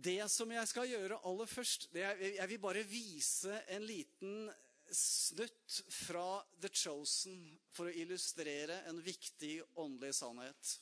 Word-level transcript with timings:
Det 0.00 0.22
som 0.32 0.48
jeg 0.54 0.68
skal 0.70 0.88
gjøre 0.88 1.18
aller 1.28 1.48
først, 1.50 1.88
det 1.92 2.04
er 2.06 2.20
Jeg 2.38 2.48
vil 2.48 2.60
bare 2.62 2.84
vise 2.88 3.56
en 3.74 3.84
liten 3.84 4.48
snutt 4.90 5.80
fra 5.92 6.40
The 6.62 6.70
Chosen 6.72 7.36
for 7.74 7.90
å 7.90 7.94
illustrere 7.94 8.80
en 8.88 9.00
viktig 9.04 9.58
åndelig 9.78 10.14
sannhet. 10.18 10.72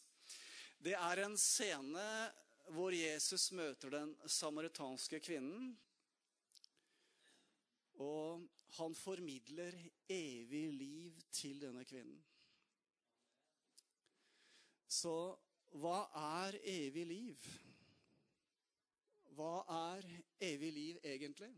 Det 0.79 0.95
er 0.95 1.25
en 1.25 1.35
scene 1.41 2.07
hvor 2.77 2.95
Jesus 2.95 3.51
møter 3.57 3.97
den 3.97 4.15
samaritanske 4.29 5.21
kvinnen. 5.25 5.73
Og 7.99 8.45
han 8.79 8.95
formidler 8.95 9.75
evig 10.07 10.67
liv 10.79 11.23
til 11.35 11.59
denne 11.65 11.83
kvinnen. 11.89 12.21
Så 14.89 15.17
hva 15.83 16.05
er 16.45 16.61
evig 16.63 17.09
liv? 17.09 17.49
Hva 19.39 19.63
er 19.71 20.07
evig 20.43 20.69
liv 20.75 20.97
egentlig? 21.07 21.53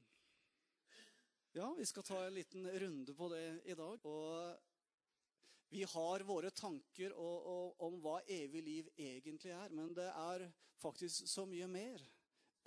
Ja, 1.57 1.71
vi 1.73 1.87
skal 1.89 2.05
ta 2.05 2.19
en 2.27 2.35
liten 2.37 2.67
runde 2.83 3.15
på 3.17 3.29
det 3.33 3.45
i 3.65 3.75
dag. 3.75 4.05
Og 4.05 5.71
vi 5.73 5.87
har 5.89 6.25
våre 6.29 6.51
tanker 6.53 7.15
og, 7.15 7.47
og, 7.53 7.79
om 7.87 7.97
hva 8.05 8.19
evig 8.29 8.61
liv 8.67 8.91
egentlig 9.01 9.55
er. 9.57 9.73
Men 9.73 9.95
det 9.97 10.11
er 10.11 10.45
faktisk 10.83 11.25
så 11.31 11.47
mye 11.49 11.69
mer 11.71 12.05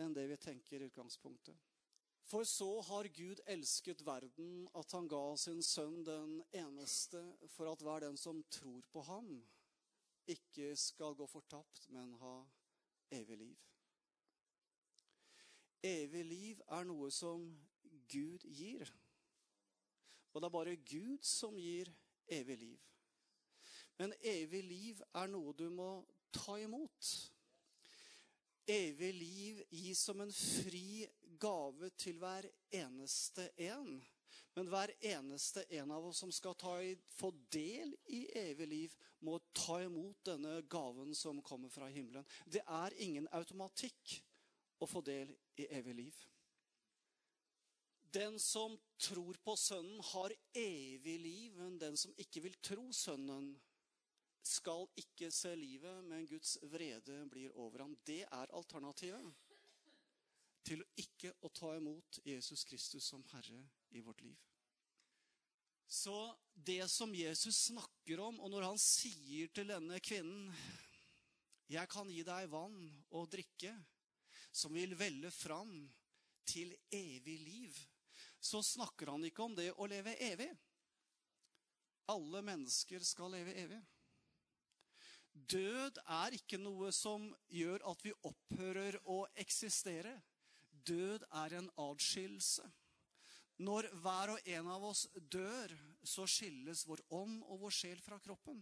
enn 0.02 0.16
det 0.18 0.26
vi 0.32 0.40
tenker 0.42 0.82
i 0.82 0.90
utgangspunktet. 0.90 1.62
For 2.26 2.48
så 2.48 2.72
har 2.88 3.12
Gud 3.14 3.44
elsket 3.54 4.02
verden 4.08 4.64
at 4.80 4.96
han 4.98 5.12
ga 5.12 5.36
sin 5.38 5.62
sønn 5.62 6.00
den 6.08 6.40
eneste, 6.56 7.22
for 7.54 7.70
at 7.70 7.84
hver 7.86 8.08
den 8.08 8.18
som 8.18 8.42
tror 8.50 8.82
på 8.90 9.04
ham, 9.12 9.30
ikke 10.26 10.72
skal 10.80 11.14
gå 11.20 11.28
fortapt, 11.28 11.86
men 11.94 12.16
ha 12.24 12.38
evig 13.14 13.38
liv. 13.44 13.73
Evig 15.84 16.24
liv 16.26 16.62
er 16.72 16.86
noe 16.88 17.10
som 17.12 17.44
Gud 18.08 18.46
gir. 18.48 18.88
Og 20.34 20.42
det 20.42 20.48
er 20.48 20.56
bare 20.56 20.80
Gud 20.88 21.28
som 21.28 21.58
gir 21.60 21.92
evig 22.32 22.58
liv. 22.62 22.80
Men 24.00 24.16
evig 24.24 24.64
liv 24.66 25.04
er 25.14 25.30
noe 25.30 25.54
du 25.58 25.68
må 25.70 25.90
ta 26.34 26.56
imot. 26.62 27.12
Evig 28.64 29.12
liv 29.14 29.62
gis 29.76 30.02
som 30.08 30.24
en 30.24 30.32
fri 30.34 31.04
gave 31.40 31.92
til 32.00 32.18
hver 32.22 32.48
eneste 32.72 33.50
en. 33.68 34.00
Men 34.56 34.70
hver 34.70 34.94
eneste 35.04 35.66
en 35.78 35.92
av 35.92 36.06
oss 36.08 36.22
som 36.24 36.32
skal 36.32 36.56
i, 36.86 36.96
få 37.18 37.32
del 37.52 37.94
i 38.14 38.26
evig 38.38 38.68
liv, 38.70 38.96
må 39.20 39.40
ta 39.56 39.80
imot 39.84 40.24
denne 40.26 40.62
gaven 40.70 41.14
som 41.18 41.42
kommer 41.42 41.70
fra 41.74 41.90
himmelen. 41.90 42.26
Det 42.46 42.62
er 42.62 42.96
ingen 43.02 43.28
automatikk 43.34 44.22
å 44.84 44.90
få 44.90 45.02
del 45.06 45.32
i 45.60 45.68
evig 45.80 45.96
liv. 45.98 46.22
Den 48.14 48.38
som 48.40 48.76
tror 49.02 49.38
på 49.42 49.56
Sønnen, 49.58 50.02
har 50.14 50.36
evig 50.54 51.16
liv, 51.20 51.56
men 51.58 51.80
den 51.82 51.98
som 51.98 52.14
ikke 52.22 52.44
vil 52.46 52.58
tro 52.62 52.92
Sønnen, 52.94 53.56
skal 54.44 54.86
ikke 55.00 55.30
se 55.32 55.54
livet, 55.56 56.04
men 56.04 56.28
Guds 56.28 56.58
vrede 56.68 57.22
blir 57.32 57.54
over 57.56 57.86
ham. 57.86 57.96
Det 58.06 58.22
er 58.28 58.52
alternativet 58.54 59.32
til 60.68 60.84
ikke 61.00 61.32
å 61.44 61.52
ta 61.52 61.74
imot 61.78 62.20
Jesus 62.28 62.66
Kristus 62.68 63.08
som 63.08 63.24
Herre 63.32 63.64
i 63.96 64.04
vårt 64.04 64.22
liv. 64.24 64.40
Så 65.88 66.16
det 66.54 66.88
som 66.92 67.12
Jesus 67.16 67.68
snakker 67.70 68.20
om, 68.24 68.40
og 68.40 68.52
når 68.52 68.68
han 68.72 68.80
sier 68.82 69.52
til 69.54 69.70
denne 69.70 70.00
kvinnen 70.04 70.52
'Jeg 71.70 71.90
kan 71.90 72.10
gi 72.10 72.24
deg 72.24 72.50
vann 72.52 72.78
og 73.12 73.30
drikke 73.32 73.72
som 74.54 74.74
vil 74.78 74.94
velle 74.96 75.32
fram 75.34 75.74
til 76.46 76.76
evig 76.92 77.40
liv', 77.42 77.88
så 78.40 78.62
snakker 78.64 79.08
han 79.08 79.26
ikke 79.26 79.44
om 79.44 79.56
det 79.56 79.72
å 79.74 79.88
leve 79.88 80.16
evig. 80.20 80.52
Alle 82.12 82.42
mennesker 82.44 83.04
skal 83.08 83.32
leve 83.32 83.56
evig. 83.56 83.80
Død 85.34 85.98
er 86.06 86.36
ikke 86.38 86.60
noe 86.62 86.92
som 86.94 87.30
gjør 87.50 87.86
at 87.90 88.04
vi 88.06 88.14
opphører 88.30 89.00
å 89.10 89.24
eksistere. 89.40 90.14
Død 90.86 91.24
er 91.32 91.58
en 91.58 91.70
adskillelse. 91.80 92.68
Når 93.64 93.88
hver 94.04 94.34
og 94.34 94.48
en 94.50 94.68
av 94.68 94.84
oss 94.84 95.08
dør, 95.16 95.74
så 96.04 96.28
skilles 96.28 96.86
vår 96.90 97.02
ånd 97.16 97.42
og 97.48 97.64
vår 97.64 97.76
sjel 97.80 98.02
fra 98.02 98.20
kroppen. 98.20 98.60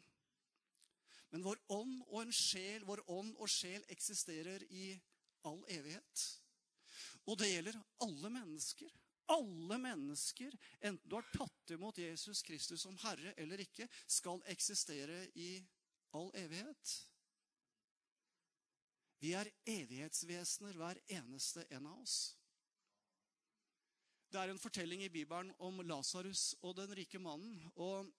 Men 1.31 1.44
vår 1.44 1.59
ånd 1.72 2.01
og 2.09 2.22
en 2.22 2.34
sjel, 2.35 2.84
vår 2.85 3.01
ånd 3.09 3.35
og 3.40 3.50
sjel 3.50 3.84
eksisterer 3.90 4.63
i 4.69 4.94
all 5.47 5.62
evighet. 5.69 6.25
Og 7.29 7.38
det 7.40 7.52
gjelder 7.52 7.78
alle 8.06 8.34
mennesker. 8.34 8.97
Alle 9.31 9.78
mennesker, 9.79 10.56
enten 10.81 11.07
du 11.07 11.16
har 11.16 11.28
tatt 11.31 11.72
imot 11.72 12.02
Jesus 12.02 12.41
Kristus 12.44 12.84
som 12.84 12.97
Herre 13.06 13.31
eller 13.40 13.62
ikke, 13.63 13.88
skal 14.07 14.41
eksistere 14.51 15.24
i 15.40 15.53
all 16.18 16.31
evighet. 16.35 16.97
Vi 19.22 19.35
er 19.38 19.51
evighetsvesener, 19.69 20.75
hver 20.75 21.00
eneste 21.13 21.68
en 21.69 21.85
av 21.85 22.01
oss. 22.01 22.18
Det 24.31 24.40
er 24.40 24.50
en 24.50 24.59
fortelling 24.59 25.03
i 25.06 25.12
Bibelen 25.13 25.51
om 25.59 25.81
Lasarus 25.85 26.56
og 26.63 26.75
den 26.80 26.96
rike 26.97 27.19
mannen. 27.19 27.68
og 27.75 28.09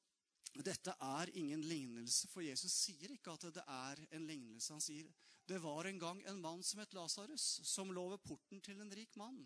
Dette 0.62 0.94
er 1.00 1.32
ingen 1.34 1.64
lignelse, 1.64 2.28
for 2.28 2.44
Jesus 2.44 2.72
sier 2.84 3.12
ikke 3.14 3.34
at 3.34 3.48
det 3.56 3.64
er 3.66 4.02
en 4.12 4.26
lignelse. 4.28 4.72
Han 4.72 4.84
sier 4.84 5.08
det 5.50 5.58
var 5.58 5.84
en 5.84 5.98
gang 5.98 6.22
en 6.30 6.40
mann 6.40 6.62
som 6.62 6.80
het 6.80 6.94
Lasarus, 6.94 7.60
som 7.66 7.92
lå 7.92 8.08
ved 8.12 8.22
porten 8.22 8.60
til 8.62 8.80
en 8.80 8.92
rik 8.94 9.16
mann. 9.16 9.40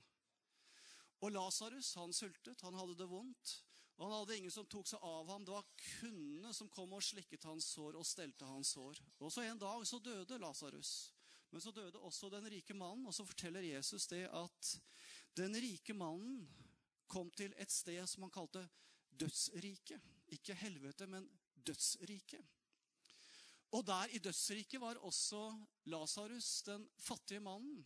Og 1.24 1.32
Lasarus 1.32 1.94
han 1.96 2.12
sultet, 2.12 2.60
han 2.60 2.76
hadde 2.76 2.98
det 2.98 3.08
vondt. 3.08 3.54
Og 3.96 4.04
han 4.04 4.18
hadde 4.18 4.36
ingen 4.36 4.52
som 4.52 4.66
tok 4.68 4.88
seg 4.90 5.00
av 5.00 5.30
ham. 5.32 5.44
Det 5.44 5.54
var 5.54 5.68
kundene 6.00 6.52
som 6.54 6.68
kom 6.68 6.92
og 6.92 7.04
slikket 7.04 7.46
hans 7.48 7.70
sår 7.72 7.96
og 7.96 8.04
stelte 8.04 8.48
hans 8.48 8.74
sår. 8.76 9.00
Og 9.24 9.32
så 9.32 9.46
En 9.46 9.58
dag 9.58 9.86
så 9.88 9.98
døde 9.98 10.38
Lasarus. 10.38 11.12
Men 11.50 11.60
så 11.60 11.72
døde 11.72 11.98
også 11.98 12.28
den 12.28 12.48
rike 12.50 12.74
mannen, 12.74 13.06
og 13.06 13.14
så 13.14 13.24
forteller 13.24 13.64
Jesus 13.64 14.06
det 14.06 14.26
at 14.28 14.72
den 15.36 15.54
rike 15.56 15.94
mannen 15.94 16.44
kom 17.08 17.30
til 17.30 17.54
et 17.56 17.72
sted 17.72 18.02
som 18.06 18.26
han 18.26 18.34
kalte 18.34 18.66
dødsriket. 19.10 20.02
Ikke 20.34 20.54
helvete, 20.58 21.06
men 21.06 21.28
dødsriket. 21.54 22.44
Og 23.76 23.84
der 23.84 24.12
i 24.16 24.22
dødsriket 24.22 24.80
var 24.80 25.00
også 25.04 25.42
Lasarus, 25.92 26.62
den 26.64 26.86
fattige 26.96 27.42
mannen. 27.44 27.82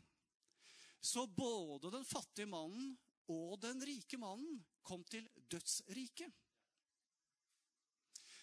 Så 1.00 1.26
både 1.26 1.90
den 1.90 2.04
fattige 2.04 2.46
mannen 2.46 2.92
og 3.32 3.56
den 3.62 3.82
rike 3.86 4.18
mannen 4.20 4.60
kom 4.86 5.02
til 5.04 5.26
dødsriket. 5.50 6.30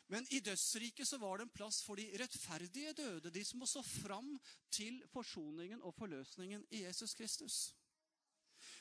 Men 0.08 0.28
i 0.32 0.40
dødsriket 0.40 1.08
så 1.08 1.20
var 1.20 1.38
det 1.38 1.48
en 1.48 1.56
plass 1.56 1.82
for 1.84 2.00
de 2.00 2.08
rettferdige 2.20 2.94
døde, 2.96 3.32
de 3.32 3.44
som 3.46 3.66
så 3.68 3.84
fram 3.84 4.30
til 4.72 5.02
forsoningen 5.12 5.84
og 5.84 5.96
forløsningen 5.96 6.64
i 6.72 6.86
Jesus 6.86 7.14
Kristus. 7.14 7.58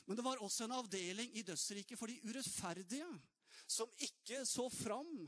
Men 0.07 0.17
det 0.17 0.25
var 0.25 0.43
også 0.43 0.65
en 0.65 0.77
avdeling 0.79 1.35
i 1.37 1.43
dødsriket 1.43 1.99
for 1.99 2.07
de 2.07 2.21
urettferdige, 2.23 3.09
som 3.67 3.91
ikke 3.99 4.45
så 4.47 4.69
fram 4.71 5.27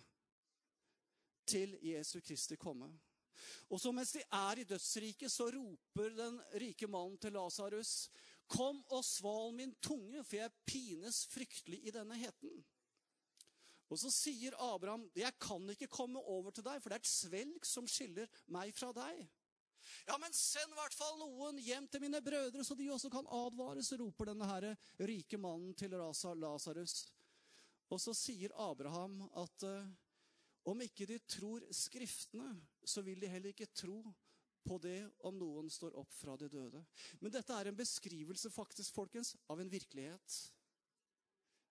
til 1.46 1.78
Jesu 1.82 2.20
Kristi 2.20 2.56
komme. 2.56 2.92
Og 3.68 3.80
så 3.80 3.92
mens 3.92 4.14
de 4.16 4.22
er 4.22 4.62
i 4.62 4.66
dødsriket, 4.68 5.32
så 5.32 5.50
roper 5.54 6.16
den 6.16 6.40
rike 6.60 6.88
mannen 6.90 7.18
til 7.22 7.36
Lasarus, 7.36 8.08
Kom 8.48 8.80
og 8.96 9.04
sval 9.04 9.52
min 9.52 9.74
tunge, 9.84 10.22
for 10.24 10.38
jeg 10.38 10.54
pines 10.68 11.26
fryktelig 11.28 11.82
i 11.84 11.92
denne 11.92 12.16
heten. 12.16 12.62
Og 13.88 14.00
så 14.00 14.10
sier 14.12 14.56
Abraham, 14.60 15.10
'Jeg 15.14 15.32
kan 15.40 15.68
ikke 15.70 15.88
komme 15.88 16.20
over 16.20 16.50
til 16.50 16.64
deg, 16.64 16.80
for 16.82 16.88
det 16.88 16.96
er 16.96 17.04
et 17.04 17.12
svelg 17.12 17.64
som 17.64 17.86
skiller 17.88 18.28
meg 18.48 18.74
fra 18.74 18.92
deg.' 18.92 19.28
'Ja, 20.06 20.16
men 20.16 20.32
send 20.32 20.72
i 20.72 20.80
hvert 20.80 20.94
fall 20.94 21.18
noen 21.18 21.58
hjem 21.58 21.88
til 21.88 22.00
mine 22.00 22.20
brødre, 22.20 22.64
så 22.64 22.74
de 22.74 22.90
også 22.90 23.10
kan 23.10 23.26
advares', 23.26 23.92
roper 24.00 24.24
denne 24.24 24.48
her 24.48 24.76
rike 25.00 25.38
mannen 25.38 25.74
til 25.74 25.90
Lasarus. 25.90 27.06
Og 27.90 28.00
så 28.00 28.12
sier 28.14 28.52
Abraham 28.52 29.30
at 29.36 29.62
uh, 29.64 29.88
om 30.70 30.80
ikke 30.84 31.06
de 31.08 31.18
tror 31.24 31.64
Skriftene, 31.74 32.50
så 32.84 33.02
vil 33.06 33.20
de 33.20 33.30
heller 33.30 33.54
ikke 33.54 33.70
tro 33.72 34.02
på 34.68 34.78
det 34.82 35.00
om 35.28 35.36
noen 35.38 35.70
står 35.72 35.96
opp 35.96 36.12
fra 36.12 36.36
de 36.40 36.48
døde. 36.52 36.82
Men 37.20 37.32
dette 37.32 37.54
er 37.54 37.70
en 37.70 37.78
beskrivelse 37.78 38.50
faktisk, 38.52 38.94
folkens, 38.96 39.34
av 39.48 39.60
en 39.62 39.70
virkelighet. 39.72 40.38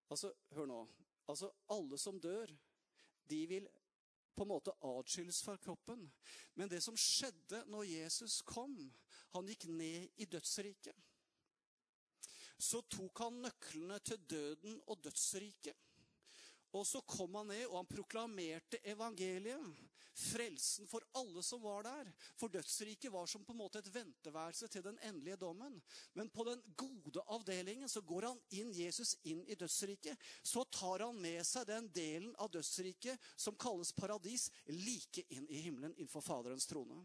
Altså, 0.09 0.31
hør 0.55 0.69
nå. 0.69 0.79
Altså, 1.27 1.51
alle 1.73 1.99
som 1.99 2.19
dør, 2.21 2.53
de 3.27 3.41
vil 3.49 3.67
på 4.37 4.45
en 4.45 4.51
måte 4.53 4.73
atskilles 4.85 5.39
fra 5.43 5.57
kroppen. 5.61 6.05
Men 6.55 6.69
det 6.71 6.79
som 6.85 6.97
skjedde 6.97 7.63
når 7.71 7.89
Jesus 7.89 8.41
kom 8.45 8.77
Han 9.35 9.49
gikk 9.49 9.65
ned 9.67 10.21
i 10.23 10.25
dødsriket. 10.25 10.95
Så 12.57 12.79
tok 12.89 13.19
han 13.21 13.41
nøklene 13.43 13.99
til 13.99 14.21
døden 14.29 14.79
og 14.87 15.03
dødsriket. 15.03 15.75
Og 16.75 16.87
så 16.87 17.01
kom 17.07 17.37
han 17.39 17.51
ned, 17.51 17.65
og 17.69 17.79
han 17.81 17.91
proklamerte 17.91 18.81
evangeliet. 18.83 19.85
Frelsen 20.17 20.87
for 20.89 21.03
alle 21.19 21.43
som 21.45 21.61
var 21.61 21.83
der. 21.85 22.07
For 22.39 22.49
dødsriket 22.49 23.11
var 23.13 23.27
som 23.29 23.43
på 23.45 23.53
en 23.53 23.59
måte 23.59 23.77
et 23.83 23.91
venteværelse 23.93 24.67
til 24.73 24.81
den 24.81 24.97
endelige 25.05 25.37
dommen. 25.37 25.75
Men 26.17 26.31
på 26.33 26.43
den 26.47 26.63
gode 26.75 27.21
avdelingen 27.27 27.89
så 27.89 28.01
går 28.01 28.31
han 28.31 28.41
inn, 28.49 28.73
Jesus 28.73 29.13
inn 29.29 29.43
i 29.45 29.55
dødsriket. 29.55 30.17
Så 30.41 30.65
tar 30.73 31.05
han 31.05 31.21
med 31.21 31.45
seg 31.45 31.69
den 31.69 31.91
delen 31.93 32.33
av 32.41 32.49
dødsriket 32.49 33.29
som 33.37 33.57
kalles 33.61 33.93
paradis, 33.93 34.49
like 34.73 35.21
inn 35.29 35.45
i 35.53 35.61
himmelen 35.67 35.93
innenfor 35.93 36.25
Faderens 36.25 36.65
trone. 36.65 36.97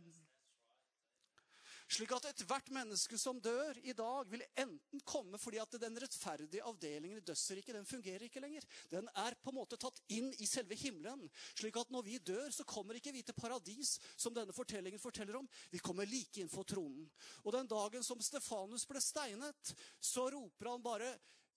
Slik 1.92 2.12
at 2.16 2.24
ethvert 2.30 2.70
menneske 2.72 3.18
som 3.20 3.36
dør 3.42 3.76
i 3.84 3.92
dag, 3.92 4.28
vil 4.32 4.42
enten 4.56 5.02
komme 5.04 5.36
fordi 5.40 5.58
at 5.60 5.74
den 5.82 5.98
rettferdige 6.00 6.64
avdelingen 6.64 7.18
i 7.20 7.24
dødsriket 7.26 7.76
den 7.76 7.88
fungerer 7.88 8.24
ikke 8.24 8.40
lenger. 8.40 8.64
Den 8.88 9.10
er 9.20 9.36
på 9.36 9.52
en 9.52 9.58
måte 9.58 9.76
tatt 9.76 10.00
inn 10.16 10.30
i 10.40 10.48
selve 10.48 10.78
himmelen. 10.78 11.26
Slik 11.52 11.76
at 11.76 11.92
når 11.92 12.06
vi 12.06 12.16
dør, 12.24 12.48
så 12.54 12.64
kommer 12.64 12.96
ikke 12.96 13.12
vi 13.12 13.24
til 13.26 13.36
paradis, 13.36 13.98
som 14.16 14.32
denne 14.32 14.56
fortellingen 14.56 15.02
forteller 15.02 15.36
om. 15.42 15.50
Vi 15.68 15.82
kommer 15.84 16.08
like 16.08 16.40
innenfor 16.40 16.64
tronen. 16.72 17.04
Og 17.44 17.52
den 17.58 17.68
dagen 17.68 18.06
som 18.06 18.24
Stefanus 18.24 18.88
ble 18.88 19.02
steinet, 19.04 19.74
så 20.00 20.30
roper 20.32 20.72
han 20.72 20.86
bare 20.86 21.12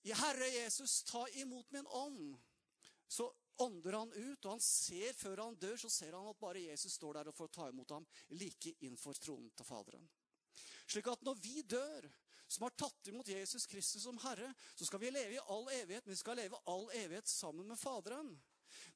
Herre 0.05 0.51
Jesus, 0.51 0.99
ta 1.07 1.23
imot 1.39 1.71
min 1.71 1.88
ånd. 1.88 2.35
Så 3.07 3.31
ånder 3.63 4.01
han 4.01 4.11
ut, 4.11 4.43
og 4.43 4.51
han 4.51 4.61
ser 4.61 5.15
før 5.15 5.45
han 5.45 5.57
dør, 5.63 5.79
så 5.79 5.89
ser 5.89 6.19
han 6.19 6.27
at 6.27 6.43
bare 6.43 6.67
Jesus 6.67 6.99
står 6.99 7.21
der 7.21 7.31
og 7.31 7.39
får 7.39 7.55
ta 7.55 7.71
imot 7.71 7.95
ham 7.95 8.05
like 8.35 8.75
innenfor 8.81 9.15
tronen 9.15 9.49
til 9.55 9.71
Faderen. 9.71 10.05
Slik 10.85 11.07
at 11.09 11.23
når 11.25 11.39
vi 11.41 11.61
dør, 11.61 12.07
som 12.47 12.67
har 12.67 12.75
tatt 12.77 13.09
imot 13.09 13.29
Jesus 13.29 13.65
Kristus 13.65 14.03
som 14.05 14.19
Herre, 14.21 14.51
så 14.75 14.85
skal 14.85 15.01
vi 15.01 15.09
leve 15.09 15.37
i 15.37 15.45
all 15.49 15.65
evighet, 15.73 16.05
men 16.05 16.13
vi 16.13 16.19
skal 16.19 16.37
leve 16.37 16.59
all 16.69 16.85
evighet 16.93 17.29
sammen 17.29 17.67
med 17.67 17.79
Faderen. 17.79 18.35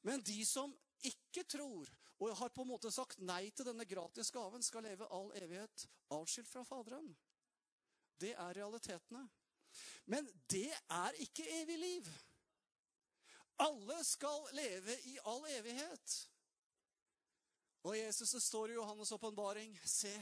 Men 0.06 0.22
de 0.22 0.38
som 0.46 0.72
ikke 1.02 1.44
tror, 1.48 1.90
og 2.20 2.36
har 2.36 2.52
på 2.54 2.62
en 2.62 2.70
måte 2.70 2.92
sagt 2.92 3.22
nei 3.24 3.48
til 3.50 3.66
denne 3.66 3.86
gratis 3.88 4.30
gaven, 4.34 4.62
skal 4.62 4.84
leve 4.84 5.08
all 5.10 5.30
evighet 5.40 5.86
avskilt 6.14 6.48
fra 6.50 6.64
Faderen. 6.68 7.08
Det 8.20 8.34
er 8.36 8.56
realitetene. 8.60 9.24
Men 10.04 10.26
det 10.50 10.68
er 10.90 11.16
ikke 11.24 11.46
evig 11.62 11.78
liv. 11.78 12.10
Alle 13.60 14.04
skal 14.04 14.46
leve 14.56 14.96
i 15.08 15.16
all 15.28 15.46
evighet. 15.48 16.16
Og 17.88 17.96
Jesus, 17.96 18.30
det 18.30 18.42
står 18.42 18.70
i 18.70 18.76
Johannes' 18.76 19.14
åpenbaring, 19.14 19.72
se, 19.84 20.12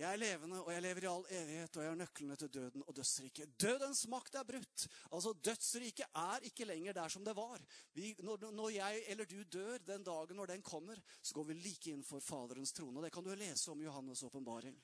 jeg 0.00 0.08
er 0.08 0.20
levende, 0.20 0.62
og 0.64 0.70
jeg 0.72 0.80
lever 0.80 1.04
i 1.04 1.08
all 1.10 1.26
evighet, 1.28 1.76
og 1.76 1.82
jeg 1.84 1.90
har 1.92 1.98
nøklene 2.00 2.36
til 2.40 2.48
døden 2.54 2.84
og 2.86 2.94
dødsriket. 2.96 3.50
Dødens 3.60 4.06
makt 4.08 4.38
er 4.40 4.46
brutt. 4.48 4.86
Altså, 5.12 5.34
Dødsriket 5.44 6.06
er 6.16 6.46
ikke 6.48 6.64
lenger 6.64 6.96
der 6.96 7.12
som 7.12 7.24
det 7.24 7.34
var. 7.36 7.60
Vi, 7.92 8.14
når, 8.24 8.46
når, 8.50 8.70
jeg 8.78 9.02
eller 9.12 9.28
du 9.28 9.42
dør 9.44 9.76
den 9.84 10.06
dagen 10.06 10.40
når 10.40 10.54
den 10.54 10.64
kommer, 10.64 10.96
så 11.20 11.36
går 11.36 11.50
vi 11.50 11.58
like 11.60 11.92
inn 11.92 12.06
for 12.06 12.24
Faderens 12.24 12.72
trone. 12.72 13.04
Det 13.04 13.12
kan 13.12 13.26
du 13.26 13.34
lese 13.34 13.70
om 13.70 13.82
i 13.82 13.88
Johannes' 13.88 14.24
åpenbaring. 14.24 14.80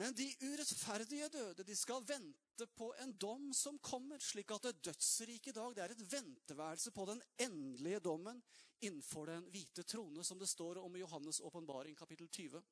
Men 0.00 0.16
de 0.16 0.30
urettferdige 0.40 1.28
døde 1.28 1.64
de 1.66 1.76
skal 1.76 2.06
vente 2.08 2.66
på 2.78 2.94
en 3.02 3.12
dom 3.20 3.50
som 3.52 3.76
kommer, 3.84 4.22
slik 4.24 4.54
at 4.56 4.70
det 4.70 4.86
dødsrike 4.88 5.52
i 5.52 5.56
dag 5.58 5.76
det 5.76 5.84
er 5.84 5.92
et 5.92 6.06
venteværelse 6.12 6.96
på 6.96 7.04
den 7.10 7.20
endelige 7.36 8.00
dommen 8.00 8.40
innenfor 8.80 9.28
den 9.28 9.44
hvite 9.52 9.84
trone, 9.84 10.24
som 10.24 10.40
det 10.40 10.48
står 10.48 10.80
om 10.80 10.96
i 10.96 11.02
Johannes' 11.02 11.42
åpenbaring, 11.44 11.98
kapittel 11.98 12.28
20. 12.28 12.62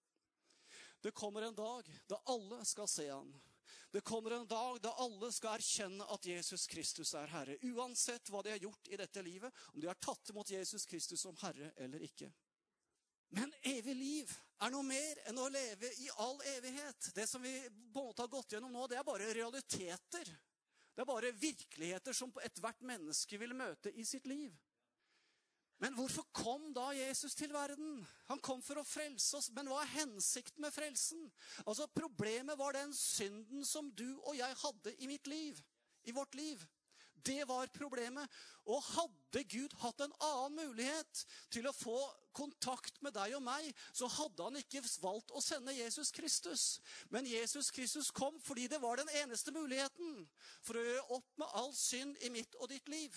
Det 1.01 1.15
kommer 1.15 1.43
en 1.43 1.55
dag 1.55 1.89
da 2.07 2.19
alle 2.27 2.65
skal 2.65 2.89
se 2.89 3.09
han. 3.11 3.31
Det 3.91 4.01
kommer 4.01 4.31
en 4.31 4.47
dag 4.47 4.81
da 4.83 4.93
alle 5.01 5.31
skal 5.33 5.57
erkjenne 5.57 6.05
at 6.13 6.27
Jesus 6.27 6.67
Kristus 6.69 7.15
er 7.17 7.31
Herre. 7.33 7.57
Uansett 7.71 8.29
hva 8.29 8.43
de 8.45 8.53
har 8.53 8.61
gjort 8.61 8.91
i 8.93 8.99
dette 9.01 9.23
livet, 9.23 9.55
om 9.73 9.81
de 9.81 9.89
har 9.89 9.97
tatt 10.03 10.31
imot 10.31 10.51
Jesus 10.51 10.85
Kristus 10.87 11.23
som 11.25 11.37
Herre 11.41 11.71
eller 11.77 12.05
ikke. 12.05 12.29
Men 13.29 13.53
evig 13.63 13.95
liv 13.97 14.35
er 14.65 14.73
noe 14.73 14.85
mer 14.85 15.21
enn 15.29 15.41
å 15.41 15.49
leve 15.53 15.91
i 16.03 16.09
all 16.25 16.39
evighet. 16.57 17.11
Det 17.15 17.27
som 17.29 17.43
vi 17.45 17.55
på 17.93 18.01
en 18.01 18.09
måte 18.11 18.25
har 18.25 18.33
gått 18.33 18.53
gjennom 18.53 18.73
nå, 18.73 18.87
det 18.89 18.99
er 19.01 19.09
bare 19.09 19.33
realiteter. 19.37 20.31
Det 20.95 21.05
er 21.05 21.09
bare 21.09 21.33
virkeligheter 21.37 22.17
som 22.17 22.33
ethvert 22.43 22.81
menneske 22.83 23.39
vil 23.41 23.55
møte 23.57 23.93
i 23.95 24.05
sitt 24.09 24.27
liv. 24.27 24.57
Men 25.79 25.95
hvorfor 25.95 26.27
kom 26.35 26.73
da 26.75 26.89
Jesus 26.97 27.37
til 27.39 27.53
verden? 27.55 28.01
Han 28.27 28.41
kom 28.43 28.63
for 28.63 28.81
å 28.81 28.87
frelse 28.87 29.39
oss. 29.39 29.51
Men 29.55 29.71
hva 29.71 29.85
er 29.85 29.93
hensikten 30.01 30.65
med 30.65 30.75
frelsen? 30.75 31.29
Altså, 31.65 31.87
Problemet 31.95 32.59
var 32.59 32.75
den 32.75 32.95
synden 32.97 33.65
som 33.67 33.93
du 33.95 34.09
og 34.25 34.35
jeg 34.39 34.59
hadde 34.65 34.97
i 34.99 35.11
mitt 35.11 35.31
liv. 35.31 35.61
I 36.03 36.15
vårt 36.17 36.35
liv. 36.35 36.65
Det 37.23 37.45
var 37.49 37.71
problemet. 37.75 38.27
Og 38.67 38.83
hadde 38.91 39.45
Gud 39.51 39.75
hatt 39.83 40.03
en 40.03 40.15
annen 40.25 40.59
mulighet 40.59 41.23
til 41.55 41.69
å 41.69 41.75
få 41.77 41.99
kontakt 42.39 43.01
med 43.03 43.15
deg 43.17 43.35
og 43.39 43.43
meg, 43.43 43.71
så 43.93 44.07
hadde 44.19 44.45
han 44.45 44.59
ikke 44.61 44.83
valgt 45.03 45.33
å 45.35 45.43
sende 45.43 45.75
Jesus 45.75 46.13
Kristus. 46.15 46.67
Men 47.11 47.27
Jesus 47.27 47.73
Kristus 47.75 48.13
kom 48.15 48.39
fordi 48.45 48.69
det 48.71 48.83
var 48.83 49.01
den 49.01 49.11
eneste 49.23 49.55
muligheten 49.55 50.23
for 50.63 50.79
å 50.79 50.85
gjøre 50.85 51.19
opp 51.19 51.33
med 51.41 51.59
all 51.61 51.75
synd 51.75 52.19
i 52.23 52.31
mitt 52.35 52.55
og 52.61 52.71
ditt 52.71 52.91
liv. 52.93 53.17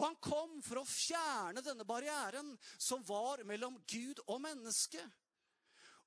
Og 0.00 0.06
han 0.06 0.20
kom 0.24 0.52
for 0.64 0.80
å 0.80 0.88
fjerne 0.88 1.60
denne 1.60 1.84
barrieren 1.84 2.54
som 2.80 3.02
var 3.04 3.42
mellom 3.44 3.76
Gud 3.84 4.22
og 4.24 4.40
menneske. 4.40 5.02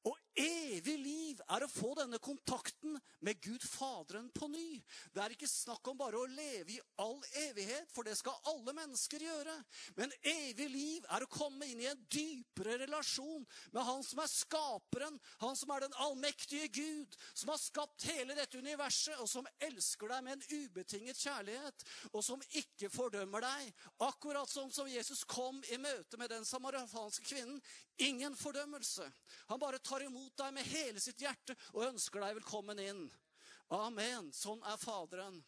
Og 0.03 0.17
evig 0.35 0.95
liv 0.99 1.41
er 1.55 1.63
å 1.63 1.69
få 1.71 1.93
denne 1.95 2.17
kontakten 2.19 2.97
med 3.23 3.39
Gud 3.43 3.63
Faderen 3.63 4.25
på 4.35 4.49
ny. 4.51 4.81
Det 5.13 5.21
er 5.23 5.35
ikke 5.35 5.47
snakk 5.47 5.87
om 5.87 5.99
bare 5.99 6.19
å 6.19 6.27
leve 6.27 6.73
i 6.75 6.81
all 6.99 7.21
evighet, 7.45 7.91
for 7.93 8.03
det 8.03 8.17
skal 8.19 8.35
alle 8.51 8.73
mennesker 8.75 9.23
gjøre. 9.23 9.55
Men 9.95 10.11
evig 10.27 10.67
liv 10.73 11.07
er 11.07 11.23
å 11.23 11.31
komme 11.31 11.69
inn 11.69 11.83
i 11.85 11.87
en 11.87 12.01
dypere 12.11 12.75
relasjon 12.81 13.45
med 13.71 13.87
Han 13.87 14.03
som 14.03 14.19
er 14.23 14.31
skaperen, 14.31 15.19
Han 15.39 15.55
som 15.55 15.71
er 15.71 15.85
den 15.85 15.95
allmektige 16.03 16.67
Gud, 16.73 17.15
som 17.33 17.53
har 17.53 17.61
skapt 17.61 18.07
hele 18.11 18.35
dette 18.35 18.59
universet, 18.59 19.15
og 19.23 19.29
som 19.29 19.47
elsker 19.63 20.11
deg 20.11 20.27
med 20.27 20.35
en 20.35 20.65
ubetinget 20.65 21.21
kjærlighet, 21.23 21.87
og 22.11 22.25
som 22.25 22.43
ikke 22.51 22.91
fordømmer 22.91 23.45
deg. 23.45 23.71
Akkurat 24.03 24.51
sånn 24.51 24.73
som 24.73 24.89
Jesus 24.91 25.23
kom 25.23 25.63
i 25.71 25.79
møte 25.79 26.19
med 26.19 26.33
den 26.33 26.43
samaritanske 26.47 27.23
kvinnen. 27.29 27.63
Ingen 27.97 28.35
fordømmelse. 28.35 29.05
Han 29.49 29.59
bare 29.59 29.79
tar 29.79 30.05
imot 30.05 30.33
deg 30.37 30.53
med 30.55 30.65
hele 30.65 31.01
sitt 31.03 31.21
hjerte 31.21 31.55
og 31.73 31.87
ønsker 31.91 32.23
deg 32.23 32.39
velkommen 32.39 32.79
inn. 32.81 33.03
Amen. 33.73 34.31
Sånn 34.33 34.63
er 34.69 34.79
Faderen. 34.81 35.41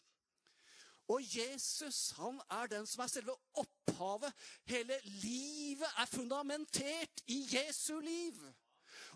Og 1.11 1.21
Jesus 1.21 2.15
han 2.17 2.37
er 2.49 2.69
den 2.71 2.87
som 2.89 3.03
er 3.03 3.11
selve 3.11 3.35
opphavet. 3.61 4.33
Hele 4.69 4.97
livet 5.21 5.99
er 6.01 6.09
fundamentert 6.09 7.21
i 7.29 7.43
Jesu 7.51 7.99
liv. 8.01 8.39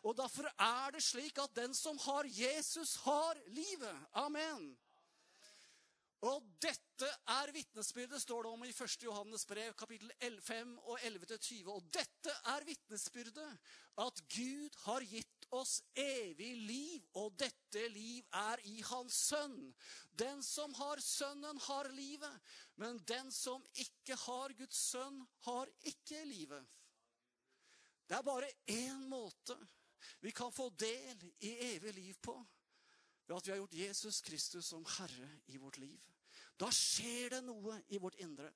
Og 0.03 0.17
derfor 0.17 0.45
er 0.53 0.93
det 0.93 1.03
slik 1.03 1.39
at 1.41 1.55
den 1.55 1.73
som 1.73 1.97
har 2.05 2.27
Jesus, 2.29 2.95
har 3.05 3.39
livet. 3.47 4.05
Amen. 4.13 4.71
Og 6.27 6.43
dette 6.59 7.07
er 7.31 7.51
vitnesbyrdet, 7.55 8.19
står 8.19 8.43
det 8.43 8.49
om 8.51 8.63
i 8.67 8.73
1. 8.73 8.95
Johannes 9.05 9.45
brev, 9.47 9.71
kapittel 9.79 10.11
5 10.43 10.73
og 10.83 10.99
11-20. 11.07 11.69
Og 11.71 11.85
dette 11.95 12.33
er 12.51 12.65
vitnesbyrdet, 12.67 13.53
at 14.03 14.19
Gud 14.33 14.75
har 14.83 15.05
gitt 15.07 15.47
oss 15.55 15.77
evig 15.95 16.51
liv, 16.67 17.05
og 17.15 17.37
dette 17.39 17.85
liv 17.93 18.27
er 18.35 18.59
i 18.67 18.81
Hans 18.89 19.21
Sønn. 19.29 19.71
Den 20.19 20.43
som 20.43 20.75
har 20.81 20.99
Sønnen, 21.03 21.63
har 21.69 21.87
livet, 21.95 22.51
men 22.75 22.99
den 23.07 23.31
som 23.31 23.63
ikke 23.79 24.19
har 24.27 24.53
Guds 24.59 24.83
sønn, 24.91 25.23
har 25.47 25.71
ikke 25.87 26.25
livet. 26.27 26.67
Det 28.09 28.17
er 28.17 28.27
bare 28.27 28.51
én 28.67 29.07
måte 29.07 29.55
vi 30.19 30.31
kan 30.35 30.51
få 30.51 30.69
del 30.79 31.27
i 31.45 31.51
evig 31.75 31.93
liv 31.93 32.15
på 32.23 32.35
ved 33.29 33.37
at 33.37 33.47
vi 33.47 33.51
har 33.51 33.57
gjort 33.57 33.73
Jesus 33.73 34.21
Kristus 34.21 34.65
som 34.65 34.85
Herre 34.97 35.29
i 35.47 35.57
vårt 35.57 35.77
liv. 35.77 35.99
Da 36.59 36.71
skjer 36.73 37.35
det 37.35 37.43
noe 37.45 37.77
i 37.93 37.99
vårt 38.01 38.17
indre. 38.19 38.49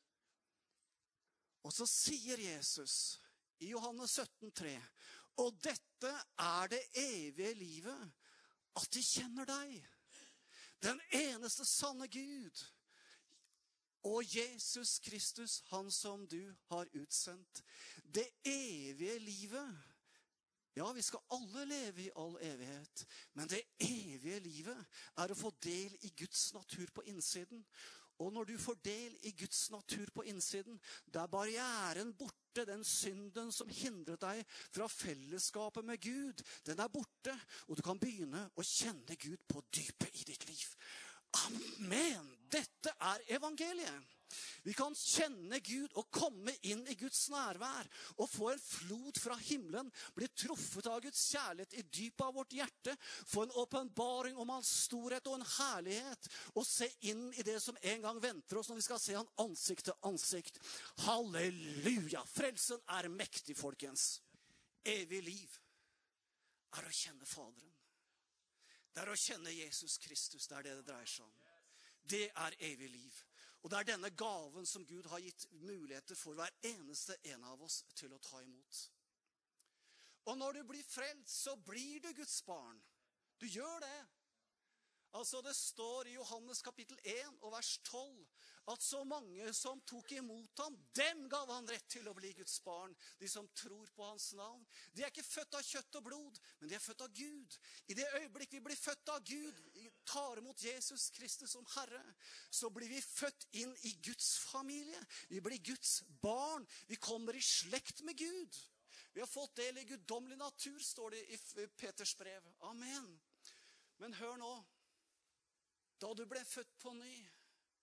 Og 1.64 1.72
så 1.72 1.86
sier 1.88 2.42
Jesus 2.42 3.20
i 3.62 3.70
Johannes 3.70 4.18
17, 4.18 4.52
3, 4.52 4.74
og 5.40 5.56
dette 5.64 6.12
er 6.42 6.72
det 6.74 6.82
evige 7.00 7.54
livet, 7.56 8.12
at 8.76 8.90
de 8.94 9.04
kjenner 9.06 9.48
deg, 9.48 9.78
den 10.84 11.00
eneste 11.16 11.66
sanne 11.70 12.10
Gud, 12.12 12.66
og 14.04 14.36
Jesus 14.36 14.98
Kristus, 15.00 15.62
han 15.70 15.88
som 15.92 16.26
du 16.28 16.42
har 16.74 16.90
utsendt. 17.00 17.62
Det 18.04 18.26
evige 18.44 19.20
livet 19.20 19.93
ja, 20.76 20.92
vi 20.92 21.02
skal 21.06 21.22
alle 21.36 21.66
leve 21.70 22.06
i 22.06 22.14
all 22.18 22.38
evighet, 22.42 23.06
men 23.34 23.50
det 23.50 23.62
evige 23.80 24.40
livet 24.40 25.02
er 25.22 25.32
å 25.32 25.38
få 25.38 25.52
del 25.64 25.94
i 26.02 26.14
Guds 26.18 26.48
natur 26.56 26.90
på 26.96 27.06
innsiden. 27.12 27.62
Og 28.22 28.34
når 28.34 28.44
du 28.44 28.58
får 28.62 28.78
del 28.86 29.16
i 29.28 29.32
Guds 29.38 29.68
natur 29.74 30.10
på 30.14 30.26
innsiden, 30.30 30.80
da 31.14 31.24
er 31.24 31.32
barrieren 31.34 32.14
borte, 32.18 32.66
den 32.66 32.84
synden 32.86 33.50
som 33.52 33.70
hindret 33.74 34.22
deg 34.22 34.44
fra 34.74 34.86
fellesskapet 34.88 35.86
med 35.86 36.02
Gud, 36.02 36.44
den 36.66 36.80
er 36.80 36.92
borte, 36.94 37.34
og 37.68 37.78
du 37.78 37.82
kan 37.86 38.00
begynne 38.00 38.46
å 38.54 38.66
kjenne 38.66 39.18
Gud 39.18 39.42
på 39.50 39.64
dypet 39.74 40.22
i 40.22 40.28
ditt 40.30 40.46
liv. 40.50 40.68
Amen! 41.48 42.30
Dette 42.54 42.94
er 43.02 43.26
evangeliet. 43.34 44.14
Vi 44.64 44.74
kan 44.78 44.96
kjenne 44.98 45.60
Gud 45.64 45.96
og 46.00 46.10
komme 46.14 46.54
inn 46.70 46.84
i 46.90 46.98
Guds 47.00 47.26
nærvær 47.34 47.90
og 48.18 48.30
få 48.30 48.52
en 48.54 48.64
flod 48.64 49.20
fra 49.22 49.38
himmelen, 49.40 49.92
bli 50.16 50.30
truffet 50.34 50.90
av 50.92 51.02
Guds 51.04 51.22
kjærlighet 51.34 51.78
i 51.80 51.86
dypet 51.88 52.26
av 52.26 52.34
vårt 52.38 52.56
hjerte, 52.56 52.96
få 53.04 53.46
en 53.46 53.56
åpenbaring 53.64 54.38
om 54.40 54.54
hans 54.56 54.72
storhet 54.88 55.28
og 55.30 55.40
en 55.40 55.48
herlighet, 55.58 56.30
og 56.56 56.68
se 56.68 56.90
inn 57.10 57.30
i 57.34 57.46
det 57.46 57.60
som 57.64 57.78
en 57.82 58.08
gang 58.08 58.22
venter 58.24 58.60
oss 58.60 58.72
når 58.72 58.82
vi 58.82 58.88
skal 58.88 59.02
se 59.02 59.18
han 59.18 59.34
ansikt 59.44 59.90
til 59.90 60.08
ansikt. 60.10 60.62
Halleluja! 61.08 62.24
Frelsen 62.34 62.82
er 62.98 63.12
mektig, 63.12 63.58
folkens. 63.60 64.22
Evig 64.84 65.22
liv 65.24 65.60
er 66.78 66.88
å 66.88 66.94
kjenne 66.94 67.28
Faderen. 67.30 67.70
Det 68.94 69.02
er 69.02 69.10
å 69.10 69.18
kjenne 69.18 69.54
Jesus 69.54 69.98
Kristus. 70.02 70.48
Det 70.48 70.58
er 70.58 70.68
det 70.68 70.76
det 70.80 70.88
dreier 70.90 71.10
seg 71.10 71.26
om. 71.26 71.38
Det 72.04 72.28
er 72.30 72.58
evig 72.68 72.90
liv. 72.94 73.22
Og 73.64 73.72
det 73.72 73.80
er 73.80 73.90
denne 73.94 74.12
gaven 74.20 74.66
som 74.68 74.86
Gud 74.86 75.08
har 75.08 75.24
gitt 75.24 75.46
muligheter 75.64 76.20
for 76.20 76.36
hver 76.36 76.52
eneste 76.68 77.16
en 77.32 77.46
av 77.48 77.62
oss 77.64 77.84
til 77.96 78.12
å 78.12 78.20
ta 78.20 78.42
imot. 78.44 78.82
Og 80.28 80.38
når 80.40 80.60
du 80.60 80.66
blir 80.68 80.84
frelst, 80.88 81.44
så 81.46 81.56
blir 81.56 82.04
du 82.04 82.12
Guds 82.16 82.42
barn. 82.48 82.80
Du 83.40 83.48
gjør 83.48 83.80
det. 83.84 84.02
Altså 85.14 85.42
Det 85.46 85.56
står 85.56 86.08
i 86.10 86.16
Johannes 86.16 86.62
kapittel 86.66 86.98
1 87.04 87.36
og 87.42 87.52
vers 87.54 87.78
12 87.86 88.24
at 88.74 88.82
så 88.82 89.04
mange 89.04 89.52
som 89.54 89.82
tok 89.86 90.12
imot 90.16 90.62
ham, 90.64 90.78
dem 90.96 91.28
gav 91.30 91.52
han 91.52 91.68
rett 91.70 91.86
til 91.92 92.08
å 92.08 92.16
bli 92.18 92.32
Guds 92.34 92.56
barn. 92.66 92.96
De 93.20 93.30
som 93.30 93.48
tror 93.60 93.92
på 93.94 94.08
hans 94.08 94.32
navn. 94.40 94.64
De 94.96 95.04
er 95.04 95.12
ikke 95.12 95.26
født 95.28 95.60
av 95.60 95.68
kjøtt 95.68 96.00
og 96.00 96.06
blod, 96.08 96.40
men 96.60 96.72
de 96.72 96.78
er 96.78 96.84
født 96.84 97.04
av 97.06 97.14
Gud. 97.14 97.58
I 97.92 97.98
det 98.00 98.08
øyeblikk 98.22 98.56
vi 98.56 98.64
blir 98.70 98.80
født 98.80 99.14
av 99.14 99.22
Gud, 99.28 99.60
tar 100.06 100.38
imot 100.38 100.64
Jesus 100.64 101.10
Kristus 101.16 101.52
som 101.52 101.66
Herre, 101.76 102.02
så 102.50 102.70
blir 102.70 102.90
vi 102.90 103.02
født 103.02 103.48
inn 103.60 103.74
i 103.88 103.94
Guds 104.06 104.38
familie. 104.52 105.00
Vi 105.30 105.42
blir 105.42 105.64
Guds 105.64 106.02
barn. 106.22 106.68
Vi 106.88 106.96
kommer 106.96 107.36
i 107.36 107.42
slekt 107.42 108.02
med 108.02 108.18
Gud. 108.18 108.60
Vi 109.14 109.22
har 109.22 109.28
fått 109.28 109.56
del 109.56 109.78
i 109.78 109.86
guddommelig 109.86 110.38
natur, 110.38 110.80
står 110.80 111.14
det 111.14 111.24
i 111.34 111.68
Peters 111.78 112.16
brev. 112.18 112.48
Amen. 112.60 113.12
Men 114.02 114.14
hør 114.18 114.38
nå. 114.42 114.54
Da 116.02 116.14
du 116.18 116.26
ble 116.28 116.42
født 116.46 116.74
på 116.82 116.94
ny, 116.98 117.14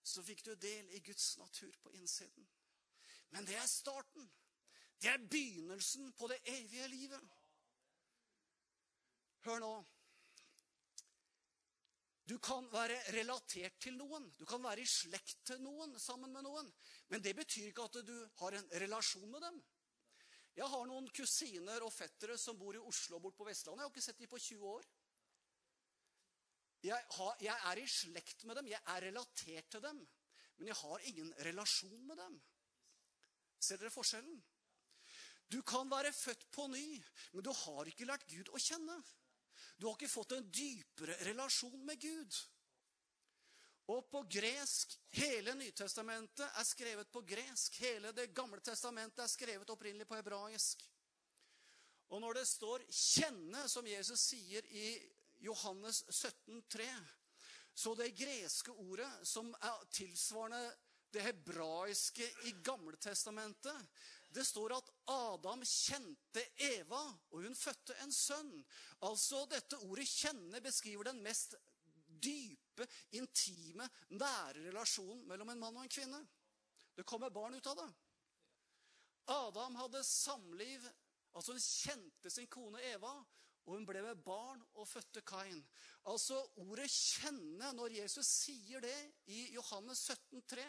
så 0.03 0.23
fikk 0.25 0.43
du 0.45 0.55
del 0.55 0.89
i 0.91 0.99
Guds 1.05 1.37
natur 1.37 1.71
på 1.81 1.93
innsiden. 1.95 2.47
Men 3.31 3.47
det 3.47 3.55
er 3.55 3.67
starten. 3.69 4.27
Det 5.01 5.09
er 5.09 5.29
begynnelsen 5.31 6.11
på 6.13 6.27
det 6.27 6.41
evige 6.45 6.87
livet. 6.87 7.29
Hør 9.47 9.59
nå. 9.63 9.73
Du 12.31 12.37
kan 12.39 12.63
være 12.71 12.95
relatert 13.11 13.75
til 13.83 13.97
noen. 13.99 14.29
Du 14.39 14.45
kan 14.47 14.63
være 14.63 14.79
i 14.85 14.87
slekt 14.87 15.41
til 15.49 15.59
noen, 15.65 15.97
sammen 15.99 16.31
med 16.31 16.45
noen. 16.45 16.69
Men 17.11 17.23
det 17.25 17.33
betyr 17.35 17.67
ikke 17.67 17.87
at 17.89 17.97
du 18.07 18.15
har 18.39 18.55
en 18.55 18.69
relasjon 18.83 19.27
med 19.27 19.43
dem. 19.43 19.57
Jeg 20.55 20.67
har 20.71 20.87
noen 20.87 21.09
kusiner 21.15 21.83
og 21.83 21.91
fettere 21.91 22.37
som 22.39 22.59
bor 22.59 22.75
i 22.75 22.83
Oslo 22.87 23.19
bort 23.19 23.35
på 23.35 23.47
Vestlandet. 23.47 23.83
Jeg 23.83 23.89
har 23.89 23.93
ikke 23.93 24.05
sett 24.05 24.23
dem 24.23 24.31
på 24.31 24.39
20 24.39 24.71
år. 24.77 24.87
Jeg, 26.87 27.03
har, 27.17 27.35
jeg, 27.43 27.57
er 27.71 27.83
i 27.83 27.87
slekt 27.99 28.47
med 28.47 28.57
dem, 28.61 28.71
jeg 28.71 28.81
er 28.95 29.05
relatert 29.09 29.71
til 29.75 29.83
dem. 29.83 30.01
Men 30.57 30.71
jeg 30.71 30.79
har 30.85 31.07
ingen 31.11 31.33
relasjon 31.47 32.07
med 32.07 32.21
dem. 32.21 32.39
Ser 33.59 33.81
dere 33.81 33.91
forskjellen? 33.91 34.39
Du 35.51 35.59
kan 35.67 35.91
være 35.91 36.13
født 36.15 36.47
på 36.55 36.71
ny, 36.71 36.85
men 37.33 37.43
du 37.43 37.51
har 37.65 37.91
ikke 37.91 38.07
lært 38.07 38.23
Gud 38.31 38.55
å 38.55 38.61
kjenne. 38.61 39.01
Du 39.81 39.87
har 39.87 39.95
ikke 39.97 40.13
fått 40.13 40.35
en 40.35 40.49
dypere 40.53 41.15
relasjon 41.25 41.79
med 41.85 41.97
Gud. 41.97 42.35
Og 43.89 44.03
på 44.11 44.19
gresk 44.29 44.93
Hele 45.17 45.55
Nytestamentet 45.57 46.45
er 46.45 46.67
skrevet 46.69 47.09
på 47.09 47.23
gresk. 47.25 47.79
Hele 47.81 48.11
Det 48.13 48.27
gamle 48.29 48.61
testamentet 48.61 49.23
er 49.25 49.31
skrevet 49.31 49.73
opprinnelig 49.73 50.05
på 50.05 50.19
hebraisk. 50.19 50.85
Og 52.13 52.21
når 52.21 52.33
det 52.33 52.47
står 52.47 52.85
'kjenne', 52.91 53.67
som 53.67 53.87
Jesus 53.87 54.19
sier 54.19 54.65
i 54.69 55.01
Johannes 55.39 56.03
17, 56.09 56.61
3. 56.69 56.89
Så 57.73 57.95
det 57.95 58.15
greske 58.15 58.71
ordet, 58.71 59.27
som 59.27 59.49
er 59.61 59.85
tilsvarende 59.91 60.75
det 61.13 61.21
hebraiske 61.21 62.27
i 62.43 62.51
Gamletestamentet, 62.63 63.87
det 64.31 64.45
står 64.47 64.75
at 64.77 64.89
Adam 65.11 65.63
kjente 65.67 66.43
Eva, 66.71 67.01
og 67.31 67.43
hun 67.43 67.55
fødte 67.55 67.97
en 68.03 68.13
sønn. 68.15 68.53
Altså, 69.07 69.45
dette 69.51 69.79
ordet 69.83 70.07
'kjenne' 70.07 70.61
beskriver 70.63 71.09
den 71.09 71.21
mest 71.23 71.55
dype, 72.23 72.87
intime, 73.11 73.89
nære 74.09 74.67
relasjonen 74.69 75.25
mellom 75.27 75.49
en 75.49 75.59
mann 75.59 75.77
og 75.77 75.83
en 75.83 75.91
kvinne. 75.91 76.21
Det 76.95 77.05
kommer 77.05 77.29
barn 77.29 77.55
ut 77.55 77.67
av 77.67 77.77
det. 77.81 77.89
Adam 79.31 79.75
hadde 79.75 80.03
samliv, 80.03 80.87
altså 81.33 81.55
hun 81.55 81.61
kjente 81.61 82.29
sin 82.29 82.47
kone 82.51 82.81
Eva, 82.93 83.13
og 83.65 83.75
hun 83.75 83.85
ble 83.85 84.01
med 84.03 84.23
barn 84.25 84.61
og 84.79 84.87
fødte 84.89 85.21
Kain. 85.27 85.61
Altså 86.09 86.39
ordet 86.63 86.89
'kjenne', 86.89 87.73
når 87.77 87.93
Jesus 87.99 88.25
sier 88.25 88.81
det 88.81 88.97
i 89.27 89.53
Johannes 89.53 89.99
17, 90.09 90.41
3, 90.49 90.65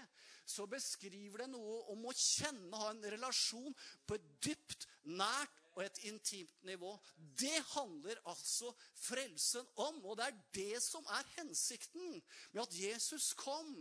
så 0.47 0.67
beskriver 0.67 1.45
det 1.45 1.51
noe 1.55 1.81
om 1.95 2.05
å 2.07 2.13
kjenne, 2.13 2.77
ha 2.77 2.91
en 2.91 3.05
relasjon 3.15 3.75
på 4.07 4.19
et 4.19 4.29
dypt, 4.45 4.87
nært 5.05 5.62
og 5.73 5.83
et 5.85 5.99
intimt 6.09 6.65
nivå. 6.69 6.93
Det 7.17 7.55
handler 7.73 8.21
altså 8.29 8.73
frelsen 8.99 9.67
om, 9.81 10.03
og 10.05 10.19
det 10.19 10.27
er 10.27 10.39
det 10.55 10.83
som 10.85 11.07
er 11.17 11.31
hensikten 11.39 12.19
med 12.53 12.63
at 12.65 12.77
Jesus 12.77 13.33
kom. 13.39 13.73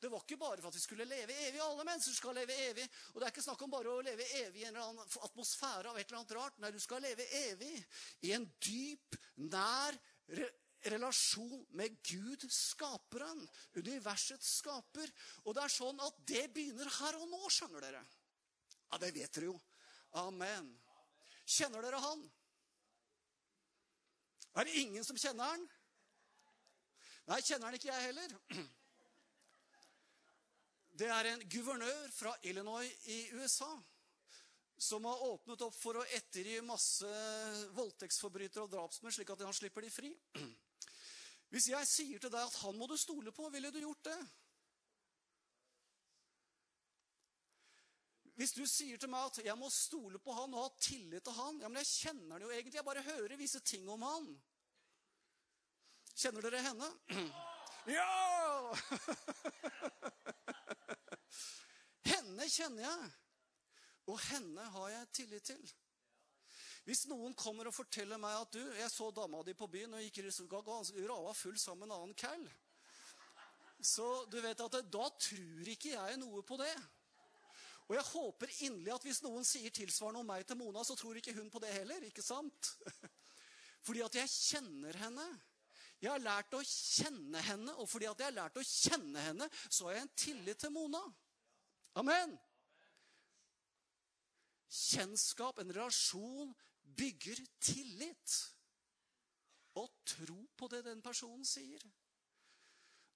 Det 0.00 0.10
var 0.12 0.24
ikke 0.24 0.40
bare 0.40 0.60
for 0.60 0.70
at 0.70 0.78
vi 0.78 0.84
skulle 0.84 1.08
leve 1.08 1.36
evig. 1.48 1.62
Alle 1.64 1.86
mennesker 1.88 2.16
skal 2.18 2.36
leve 2.36 2.56
evig. 2.68 2.86
Og 3.14 3.20
det 3.20 3.26
er 3.28 3.34
ikke 3.34 3.46
snakk 3.48 3.64
om 3.64 3.72
bare 3.72 3.92
å 3.92 4.04
leve 4.04 4.28
evig 4.42 4.62
i 4.62 4.68
en 4.68 4.76
eller 4.76 4.92
annen 4.92 5.18
atmosfære 5.28 5.92
av 5.92 5.98
et 5.98 6.06
eller 6.06 6.20
annet 6.22 6.38
rart. 6.38 6.62
Nei, 6.62 6.72
du 6.74 6.80
skal 6.82 7.04
leve 7.04 7.26
evig 7.48 7.74
i 8.28 8.34
en 8.36 8.48
dyp, 8.64 9.18
nær 9.48 9.98
relasjon 10.86 11.64
med 11.78 11.96
Gud, 12.06 12.44
skaperen. 12.52 13.40
Universets 13.76 14.58
skaper. 14.60 15.10
Og 15.46 15.56
det 15.56 15.64
er 15.64 15.74
sånn 15.74 16.04
at 16.04 16.20
det 16.28 16.46
begynner 16.54 16.90
her 17.00 17.18
og 17.20 17.28
nå, 17.32 17.40
skjønner 17.52 17.88
dere. 17.88 18.04
Ja, 18.88 19.00
det 19.00 19.12
vet 19.16 19.32
dere 19.34 19.50
jo. 19.50 19.56
Amen. 20.16 20.70
Kjenner 21.48 21.84
dere 21.84 22.00
han? 22.02 22.24
Er 24.58 24.66
det 24.68 24.80
ingen 24.82 25.04
som 25.06 25.16
kjenner 25.16 25.54
han? 25.54 25.68
Nei, 27.28 27.38
kjenner 27.44 27.68
han 27.68 27.76
ikke 27.78 27.90
jeg 27.92 28.08
heller. 28.08 28.34
Det 30.98 31.08
er 31.14 31.30
en 31.30 31.44
guvernør 31.48 32.08
fra 32.10 32.34
Illinois 32.42 33.08
i 33.12 33.20
USA 33.38 33.70
som 34.78 35.04
har 35.08 35.22
åpnet 35.26 35.62
opp 35.66 35.74
for 35.74 35.98
å 35.98 36.06
ettergi 36.14 36.60
masse 36.62 37.08
voldtektsforbrytere 37.74 38.64
og 38.64 38.72
drapsmenn, 38.72 39.14
slik 39.14 39.30
at 39.34 39.42
han 39.42 39.56
slipper 39.56 39.82
de 39.82 39.90
fri. 39.90 40.12
Hvis 41.50 41.70
jeg 41.72 41.88
sier 41.90 42.22
til 42.22 42.30
deg 42.30 42.44
at 42.44 42.58
han 42.62 42.76
må 42.78 42.86
du 42.86 42.94
stole 42.98 43.32
på, 43.34 43.48
ville 43.50 43.72
du 43.74 43.80
gjort 43.82 44.04
det? 44.10 44.18
Hvis 48.38 48.52
du 48.54 48.62
sier 48.70 49.00
til 49.02 49.10
meg 49.10 49.32
at 49.32 49.40
jeg 49.42 49.58
må 49.58 49.66
stole 49.74 50.20
på 50.22 50.30
han 50.36 50.52
og 50.54 50.62
ha 50.62 50.68
tillit 50.78 51.24
til 51.26 51.34
han 51.34 51.56
Ja, 51.58 51.70
men 51.70 51.82
jeg 51.82 51.90
kjenner 51.90 52.36
han 52.36 52.44
jo 52.44 52.52
egentlig. 52.54 52.78
Jeg 52.78 52.86
bare 52.86 53.02
hører 53.02 53.40
visse 53.40 53.58
ting 53.66 53.88
om 53.90 54.04
han. 54.06 54.28
Kjenner 56.14 56.46
dere 56.46 56.66
henne? 56.70 56.90
Ja! 57.88 58.74
Henne 62.10 62.48
kjenner 62.52 62.82
jeg. 62.84 63.06
Og 64.12 64.18
henne 64.26 64.66
har 64.74 64.88
jeg 64.92 65.08
tillit 65.16 65.46
til. 65.48 65.62
Hvis 66.84 67.06
noen 67.08 67.32
kommer 67.36 67.68
og 67.70 67.76
forteller 67.76 68.18
meg 68.20 68.36
at 68.36 68.52
du, 68.52 68.60
jeg 68.76 68.90
så 68.92 69.08
dama 69.16 69.40
di 69.44 69.54
på 69.56 69.66
byen 69.72 69.94
og 69.96 70.04
gikk 70.04 70.20
rava 71.08 71.32
full 71.36 71.56
sammen 71.60 71.88
med 71.88 71.88
en 71.88 71.96
annen 71.96 72.14
cal, 72.16 72.44
så 73.80 74.24
du 74.28 74.40
vet 74.44 74.60
at 74.60 74.72
da 74.84 75.08
tror 75.16 75.68
ikke 75.72 75.96
jeg 75.96 76.20
noe 76.20 76.42
på 76.44 76.60
det. 76.60 76.76
Og 77.88 77.96
jeg 77.96 78.04
håper 78.10 78.50
inderlig 78.66 78.92
at 78.92 79.04
hvis 79.06 79.22
noen 79.24 79.46
sier 79.48 79.72
tilsvarende 79.72 80.20
om 80.20 80.28
meg 80.28 80.44
til 80.46 80.58
Mona, 80.60 80.82
så 80.84 80.96
tror 80.98 81.16
ikke 81.16 81.32
hun 81.38 81.48
på 81.52 81.60
det 81.64 81.72
heller. 81.72 82.04
ikke 82.04 82.24
sant? 82.24 82.74
Fordi 83.86 84.02
at 84.04 84.18
jeg 84.20 84.32
kjenner 84.34 84.98
henne. 85.00 85.24
Jeg 85.98 86.12
har 86.12 86.22
lært 86.22 86.54
å 86.54 86.60
kjenne 86.62 87.40
henne, 87.42 87.72
og 87.74 87.88
fordi 87.90 88.06
at 88.06 88.20
jeg 88.22 88.28
har 88.28 88.36
lært 88.36 88.58
å 88.60 88.62
kjenne 88.62 89.22
henne, 89.24 89.48
så 89.66 89.88
har 89.88 89.96
jeg 89.96 90.04
en 90.04 90.12
tillit 90.22 90.60
til 90.62 90.70
Mona. 90.70 91.00
Amen. 91.98 92.36
Kjennskap, 94.70 95.58
en 95.58 95.74
relasjon, 95.74 96.52
bygger 97.00 97.42
tillit. 97.58 98.36
Og 99.82 99.90
tro 100.06 100.38
på 100.58 100.70
det 100.70 100.84
den 100.86 101.02
personen 101.02 101.42
sier. 101.46 101.82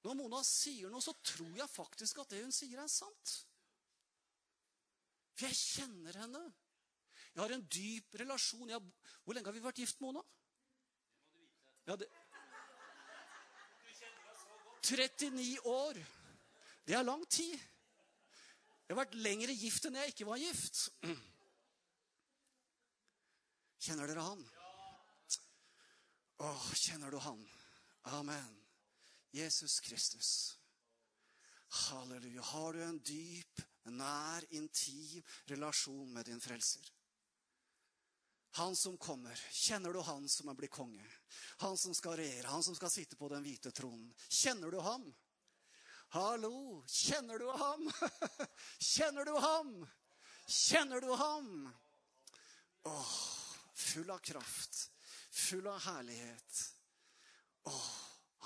Når 0.03 0.19
Mona 0.19 0.43
sier 0.47 0.91
noe, 0.91 1.05
så 1.05 1.15
tror 1.23 1.55
jeg 1.55 1.71
faktisk 1.71 2.25
at 2.25 2.35
det 2.35 2.43
hun 2.43 2.55
sier, 2.55 2.83
er 2.83 2.91
sant. 2.91 3.37
For 5.37 5.49
jeg 5.49 5.57
kjenner 5.59 6.19
henne. 6.25 6.43
Jeg 7.33 7.43
har 7.43 7.55
en 7.55 7.67
dyp 7.73 8.19
relasjon. 8.21 8.71
Jeg, 8.71 8.81
hvor 9.25 9.37
lenge 9.37 9.49
har 9.49 9.57
vi 9.57 9.65
vært 9.65 9.81
gift, 9.81 10.01
Mona? 10.05 10.23
Ja, 11.87 11.97
det, 11.97 12.09
39 14.83 15.59
år. 15.65 15.99
Det 16.87 16.95
er 16.95 17.03
lang 17.03 17.29
tid. 17.31 17.53
Jeg 18.89 18.97
har 18.97 19.05
vært 19.05 19.21
lengre 19.25 19.55
gift 19.57 19.87
enn 19.87 19.97
jeg 20.01 20.13
ikke 20.13 20.27
var 20.29 20.41
gift. 20.43 20.89
Kjenner 23.83 24.11
dere 24.11 24.25
han? 24.27 24.43
Å, 26.43 26.51
kjenner 26.75 27.15
du 27.15 27.19
han? 27.23 27.41
Amen. 28.19 28.59
Jesus 29.33 29.79
Kristus. 29.81 30.31
Halleluja. 31.87 32.43
Har 32.53 32.77
du 32.77 32.83
en 32.85 32.99
dyp, 33.07 33.63
nær, 33.91 34.47
intim 34.55 35.23
relasjon 35.51 36.13
med 36.13 36.27
din 36.27 36.41
frelser? 36.41 36.93
Han 38.55 38.77
som 38.77 38.99
kommer. 38.99 39.37
Kjenner 39.51 39.93
du 39.93 40.01
han 40.05 40.29
som 40.29 40.49
er 40.53 40.55
blitt 40.55 40.75
konge? 40.75 41.07
Han 41.65 41.79
som 41.79 41.95
skal 41.97 42.19
regjere, 42.21 42.51
han 42.53 42.63
som 42.63 42.77
skal 42.77 42.91
sitte 42.93 43.17
på 43.17 43.31
den 43.33 43.45
hvite 43.47 43.73
tronen. 43.73 44.13
Kjenner 44.29 44.71
du 44.71 44.81
ham? 44.85 45.07
Hallo, 46.13 46.83
kjenner 46.87 47.39
du 47.41 47.49
ham? 47.49 47.87
Kjenner 48.93 49.25
du 49.25 49.33
ham? 49.41 49.73
Kjenner 50.47 51.01
du 51.01 51.09
ham? 51.17 51.73
Åh, 52.83 53.17
full 53.75 54.11
av 54.11 54.19
kraft, 54.19 54.91
full 55.31 55.67
av 55.67 55.81
herlighet. 55.87 56.61
Åh, 57.73 57.91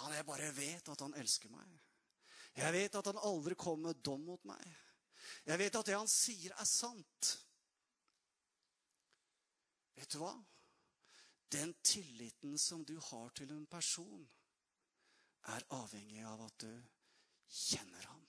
han 0.04 0.14
jeg 0.14 0.28
bare 0.28 0.52
vet 0.54 0.88
at 0.92 1.02
han 1.02 1.18
elsker 1.18 1.50
meg. 1.50 1.82
Jeg 2.56 2.72
vet 2.72 2.94
at 3.00 3.10
han 3.10 3.18
aldri 3.26 3.58
kommer 3.58 3.90
med 3.90 4.04
dom 4.04 4.22
mot 4.30 4.44
meg. 4.46 4.62
Jeg 5.46 5.58
vet 5.58 5.78
at 5.78 5.86
det 5.86 5.94
han 5.94 6.10
sier, 6.10 6.54
er 6.58 6.66
sant. 6.66 7.32
Vet 9.96 10.12
du 10.12 10.18
hva? 10.20 10.32
Den 11.54 11.72
tilliten 11.86 12.56
som 12.58 12.82
du 12.84 12.96
har 13.10 13.30
til 13.38 13.52
en 13.54 13.66
person, 13.70 14.26
er 15.46 15.62
avhengig 15.78 16.24
av 16.26 16.42
at 16.48 16.64
du 16.64 16.72
kjenner 17.46 18.08
ham. 18.10 18.24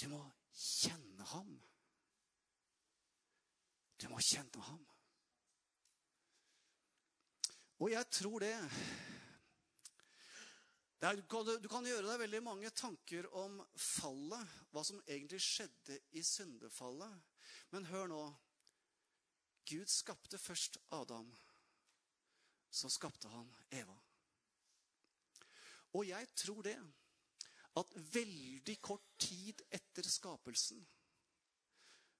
Du 0.00 0.08
må 0.08 0.22
kjenne 0.56 1.26
ham. 1.34 1.52
Du 4.00 4.08
må 4.08 4.20
kjenne 4.24 4.64
ham. 4.70 4.80
Og 7.84 7.90
jeg 7.92 8.08
tror 8.16 8.40
det, 8.40 8.54
Du 11.04 11.68
kan 11.68 11.84
gjøre 11.84 12.06
deg 12.06 12.20
veldig 12.22 12.38
mange 12.46 12.70
tanker 12.72 13.26
om 13.36 13.58
fallet, 13.76 14.52
hva 14.72 14.80
som 14.86 15.02
egentlig 15.04 15.42
skjedde 15.44 15.98
i 16.16 16.22
syndefallet. 16.24 17.12
Men 17.74 17.84
hør 17.90 18.08
nå. 18.08 18.22
Gud 19.68 19.90
skapte 19.92 20.40
først 20.40 20.78
Adam. 20.96 21.28
Så 22.72 22.88
skapte 22.88 23.28
han 23.28 23.52
Eva. 23.76 23.96
Og 25.92 26.08
jeg 26.08 26.30
tror 26.40 26.64
det 26.64 26.78
at 27.76 27.96
veldig 28.14 28.78
kort 28.80 29.04
tid 29.20 29.60
etter 29.74 30.08
skapelsen 30.08 30.80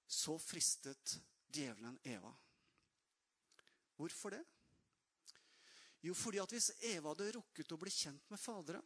så 0.07 0.37
fristet 0.39 1.17
djevelen 1.55 1.97
Eva. 2.05 2.35
Hvorfor 3.97 4.37
det? 4.37 4.45
Jo, 6.05 6.13
fordi 6.15 6.41
at 6.43 6.53
hvis 6.53 6.71
Eva 6.85 7.15
hadde 7.15 7.33
rukket 7.39 7.73
å 7.73 7.81
bli 7.81 7.93
kjent 7.93 8.29
med 8.29 8.41
Faderen, 8.41 8.85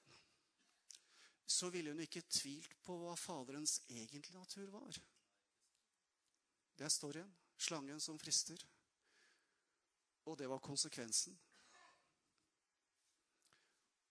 så 1.49 1.71
ville 1.73 1.91
hun 1.91 2.05
ikke 2.05 2.27
tvilt 2.29 2.77
på 2.85 2.95
hva 3.01 3.17
Faderens 3.19 3.81
egentlige 3.89 4.39
natur 4.39 4.69
var. 4.71 4.99
Det 6.79 6.91
står 6.93 7.19
igjen 7.19 7.37
slangen 7.59 8.01
som 8.01 8.19
frister. 8.21 8.61
Og 10.29 10.37
det 10.39 10.47
var 10.47 10.63
konsekvensen. 10.63 11.35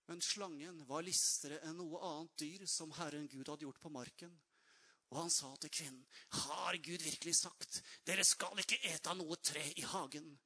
Men 0.08 0.24
slangen 0.24 0.82
var 0.88 1.06
listere 1.06 1.62
enn 1.68 1.78
noe 1.80 2.02
annet 2.10 2.36
dyr 2.40 2.66
som 2.68 2.92
Herren 2.98 3.28
Gud 3.32 3.48
hadde 3.48 3.68
gjort 3.68 3.82
på 3.84 3.92
marken. 3.94 4.34
Og 5.12 5.22
han 5.22 5.32
sa 5.32 5.54
til 5.56 5.70
kvinnen, 5.70 6.06
'Har 6.30 6.76
Gud 6.78 7.02
virkelig 7.02 7.36
sagt:" 7.36 7.82
'Dere 8.04 8.24
skal 8.24 8.60
ikke 8.60 8.82
ete 8.84 9.10
av 9.10 9.18
noe 9.18 9.36
tre 9.36 9.64
i 9.76 9.82
hagen.' 9.82 10.38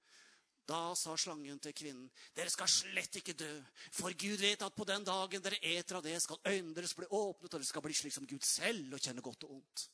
Da 0.71 0.95
sa 0.95 1.17
slangen 1.19 1.59
til 1.59 1.73
kvinnen, 1.75 2.09
'Dere 2.35 2.49
skal 2.49 2.69
slett 2.71 3.17
ikke 3.19 3.35
dø, 3.35 3.51
for 3.91 4.13
Gud 4.15 4.39
vet 4.39 4.61
at 4.63 4.75
på 4.75 4.87
den 4.87 5.03
dagen 5.03 5.43
dere 5.43 5.59
eter 5.59 5.97
av 5.99 6.03
det, 6.05 6.15
skal 6.23 6.39
øynene 6.47 6.75
deres 6.75 6.93
bli 6.95 7.09
åpnet, 7.11 7.49
og 7.49 7.59
dere 7.59 7.67
skal 7.67 7.83
bli 7.83 7.93
slik 7.97 8.13
som 8.15 8.27
Gud 8.27 8.45
selv 8.45 8.93
og 8.95 9.01
kjenne 9.03 9.25
godt 9.25 9.43
og 9.43 9.57
ondt.' 9.57 9.87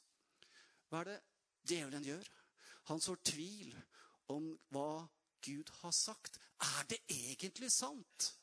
Hva 0.90 1.02
er 1.02 1.10
det 1.10 1.22
djevelen 1.72 2.06
gjør? 2.06 2.30
Han 2.92 3.02
sår 3.02 3.18
tvil 3.26 3.74
om 4.32 4.52
hva 4.72 5.08
Gud 5.44 5.72
har 5.82 5.92
sagt. 5.92 6.38
Er 6.62 6.86
det 6.90 7.00
egentlig 7.10 7.72
sant? 7.74 8.34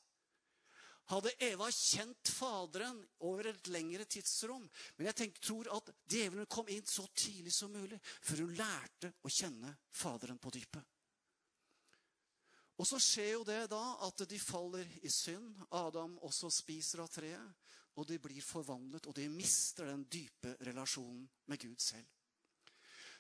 Hadde 1.13 1.35
Eva 1.45 1.69
kjent 1.71 2.31
Faderen 2.33 2.99
over 3.29 3.51
et 3.51 3.67
lengre 3.69 4.07
tidsrom 4.09 4.63
Men 4.97 5.11
jeg 5.11 5.17
tenker, 5.19 5.43
tror 5.45 5.69
at 5.77 5.91
djevelen 6.09 6.49
kom 6.49 6.69
inn 6.73 6.87
så 6.89 7.05
tidlig 7.13 7.53
som 7.53 7.73
mulig, 7.73 7.99
før 8.25 8.45
hun 8.47 8.55
lærte 8.57 9.13
å 9.23 9.33
kjenne 9.33 9.75
Faderen 9.93 10.41
på 10.41 10.53
dypet. 10.55 10.94
Og 12.75 12.89
så 12.89 12.99
skjer 12.99 13.31
jo 13.37 13.45
det 13.47 13.61
da 13.71 13.83
at 14.07 14.25
de 14.29 14.39
faller 14.43 14.89
i 15.07 15.11
synd. 15.13 15.53
Adam 15.71 16.17
også 16.27 16.51
spiser 16.51 17.05
av 17.05 17.13
treet. 17.13 17.71
Og 17.95 18.09
de 18.09 18.19
blir 18.19 18.43
forvandlet, 18.43 19.07
og 19.07 19.15
de 19.15 19.29
mister 19.31 19.87
den 19.87 20.03
dype 20.11 20.57
relasjonen 20.67 21.29
med 21.47 21.61
Gud 21.63 21.79
selv. 21.79 22.09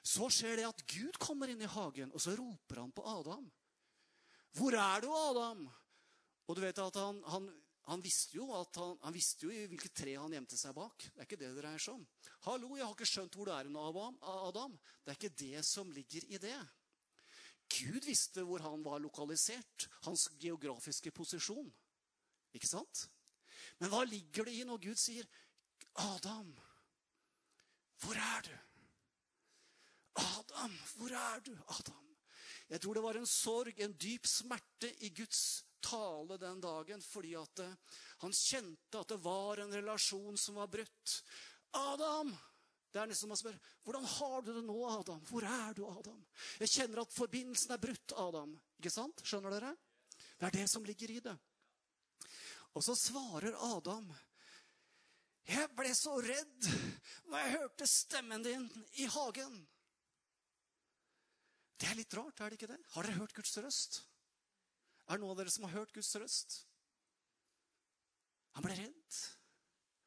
Så 0.02 0.26
skjer 0.34 0.58
det 0.58 0.66
at 0.66 0.82
Gud 0.90 1.14
kommer 1.22 1.48
inn 1.48 1.62
i 1.62 1.70
hagen, 1.70 2.10
og 2.10 2.20
så 2.20 2.34
roper 2.36 2.82
han 2.82 2.90
på 2.92 3.04
Adam. 3.06 3.46
'Hvor 4.54 4.74
er 4.74 5.00
du, 5.00 5.08
Adam?' 5.14 5.70
Og 6.46 6.56
du 6.56 6.60
vet 6.60 6.78
at 6.78 6.96
han, 7.00 7.22
han, 7.24 7.46
han 7.88 8.02
visste 8.04 8.36
jo 8.36 8.50
at 8.52 8.76
han, 8.76 8.98
han 9.00 9.14
visste 9.14 9.46
jo 9.46 9.54
i 9.54 9.64
hvilket 9.70 9.94
tre 9.96 10.12
han 10.18 10.34
gjemte 10.34 10.58
seg 10.60 10.74
bak. 10.76 11.06
Det 11.06 11.22
er 11.22 11.28
ikke 11.28 11.38
det 11.40 11.54
det 11.54 11.62
dreier 11.62 11.80
seg 11.80 11.94
om. 11.94 12.06
'Hallo, 12.44 12.76
jeg 12.76 12.84
har 12.84 12.94
ikke 12.98 13.08
skjønt 13.08 13.38
hvor 13.38 13.48
du 13.48 13.54
er 13.54 13.70
Adam.' 14.50 14.78
Det 15.04 15.14
er 15.14 15.18
ikke 15.18 15.38
det 15.38 15.64
som 15.64 15.90
ligger 15.90 16.26
i 16.28 16.38
det. 16.42 16.58
Gud 17.74 18.06
visste 18.06 18.44
hvor 18.46 18.62
han 18.62 18.84
var 18.84 19.02
lokalisert. 19.02 19.88
Hans 20.06 20.28
geografiske 20.40 21.10
posisjon. 21.14 21.70
Ikke 22.54 22.70
sant? 22.70 23.08
Men 23.80 23.90
hva 23.90 24.04
ligger 24.06 24.46
det 24.46 24.54
i 24.58 24.64
når 24.68 24.82
Gud 24.84 25.00
sier, 25.00 25.26
'Adam, 25.94 26.54
hvor 28.02 28.18
er 28.18 28.46
du?' 28.46 28.62
Adam, 30.14 30.74
hvor 30.96 31.10
er 31.10 31.40
du, 31.40 31.52
Adam? 31.68 32.16
Jeg 32.68 32.80
tror 32.80 32.94
det 32.94 33.02
var 33.02 33.16
en 33.18 33.26
sorg, 33.26 33.80
en 33.80 33.96
dyp 33.98 34.26
smerte 34.26 34.90
i 35.04 35.10
Guds 35.14 35.64
tale 35.84 36.38
den 36.40 36.60
dagen, 36.62 37.02
fordi 37.02 37.34
at 37.38 37.62
eh, 37.64 37.76
han 38.22 38.32
kjente 38.32 39.00
at 39.00 39.10
det 39.12 39.20
var 39.24 39.60
en 39.60 39.74
relasjon 39.74 40.38
som 40.40 40.60
var 40.60 40.70
brutt. 40.72 41.16
Adam! 41.70 42.32
Det 42.94 43.00
er 43.02 43.08
nesten 43.10 43.26
som 43.26 43.34
å 43.34 43.38
spørre 43.40 43.72
hvordan 43.82 44.04
har 44.06 44.44
du 44.46 44.52
det 44.54 44.60
nå, 44.68 44.76
Adam? 44.86 45.22
Hvor 45.26 45.42
er 45.48 45.74
du, 45.74 45.82
Adam? 45.88 46.20
Jeg 46.62 46.70
kjenner 46.76 47.00
at 47.02 47.16
forbindelsen 47.16 47.74
er 47.74 47.82
brutt, 47.82 48.14
Adam. 48.22 48.52
Ikke 48.78 48.92
sant? 48.94 49.24
Skjønner 49.26 49.56
dere? 49.56 49.72
Det 50.38 50.46
er 50.46 50.54
det 50.60 50.68
som 50.70 50.86
ligger 50.86 51.10
i 51.10 51.18
det. 51.24 51.34
Og 52.78 52.86
så 52.86 52.94
svarer 52.98 53.58
Adam. 53.66 54.06
Jeg 55.50 55.66
ble 55.74 55.90
så 55.98 56.14
redd 56.22 56.70
når 57.26 57.42
jeg 57.42 57.54
hørte 57.58 57.90
stemmen 57.90 58.46
din 58.46 58.70
i 59.02 59.10
hagen. 59.10 59.58
Det 61.74 61.90
er 61.90 61.98
litt 61.98 62.14
rart, 62.14 62.40
er 62.40 62.54
det 62.54 62.60
ikke 62.60 62.70
det? 62.70 62.80
Har 62.94 63.04
dere 63.04 63.18
hørt 63.18 63.34
Guds 63.34 63.58
røst? 63.58 64.04
Er 65.10 65.18
det 65.18 65.24
noen 65.24 65.34
av 65.34 65.42
dere 65.42 65.52
som 65.52 65.66
har 65.66 65.80
hørt 65.80 65.92
Guds 65.98 66.14
røst? 66.22 66.60
Han 68.54 68.64
ble 68.64 68.78
redd. 68.78 69.24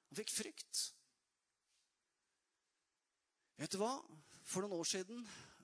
Han 0.08 0.24
fikk 0.24 0.32
frykt. 0.34 0.88
Vet 3.58 3.74
du 3.74 3.80
hva? 3.82 3.96
For 4.48 4.64
noen 4.64 4.78
år 4.78 4.88
siden, 4.88 5.24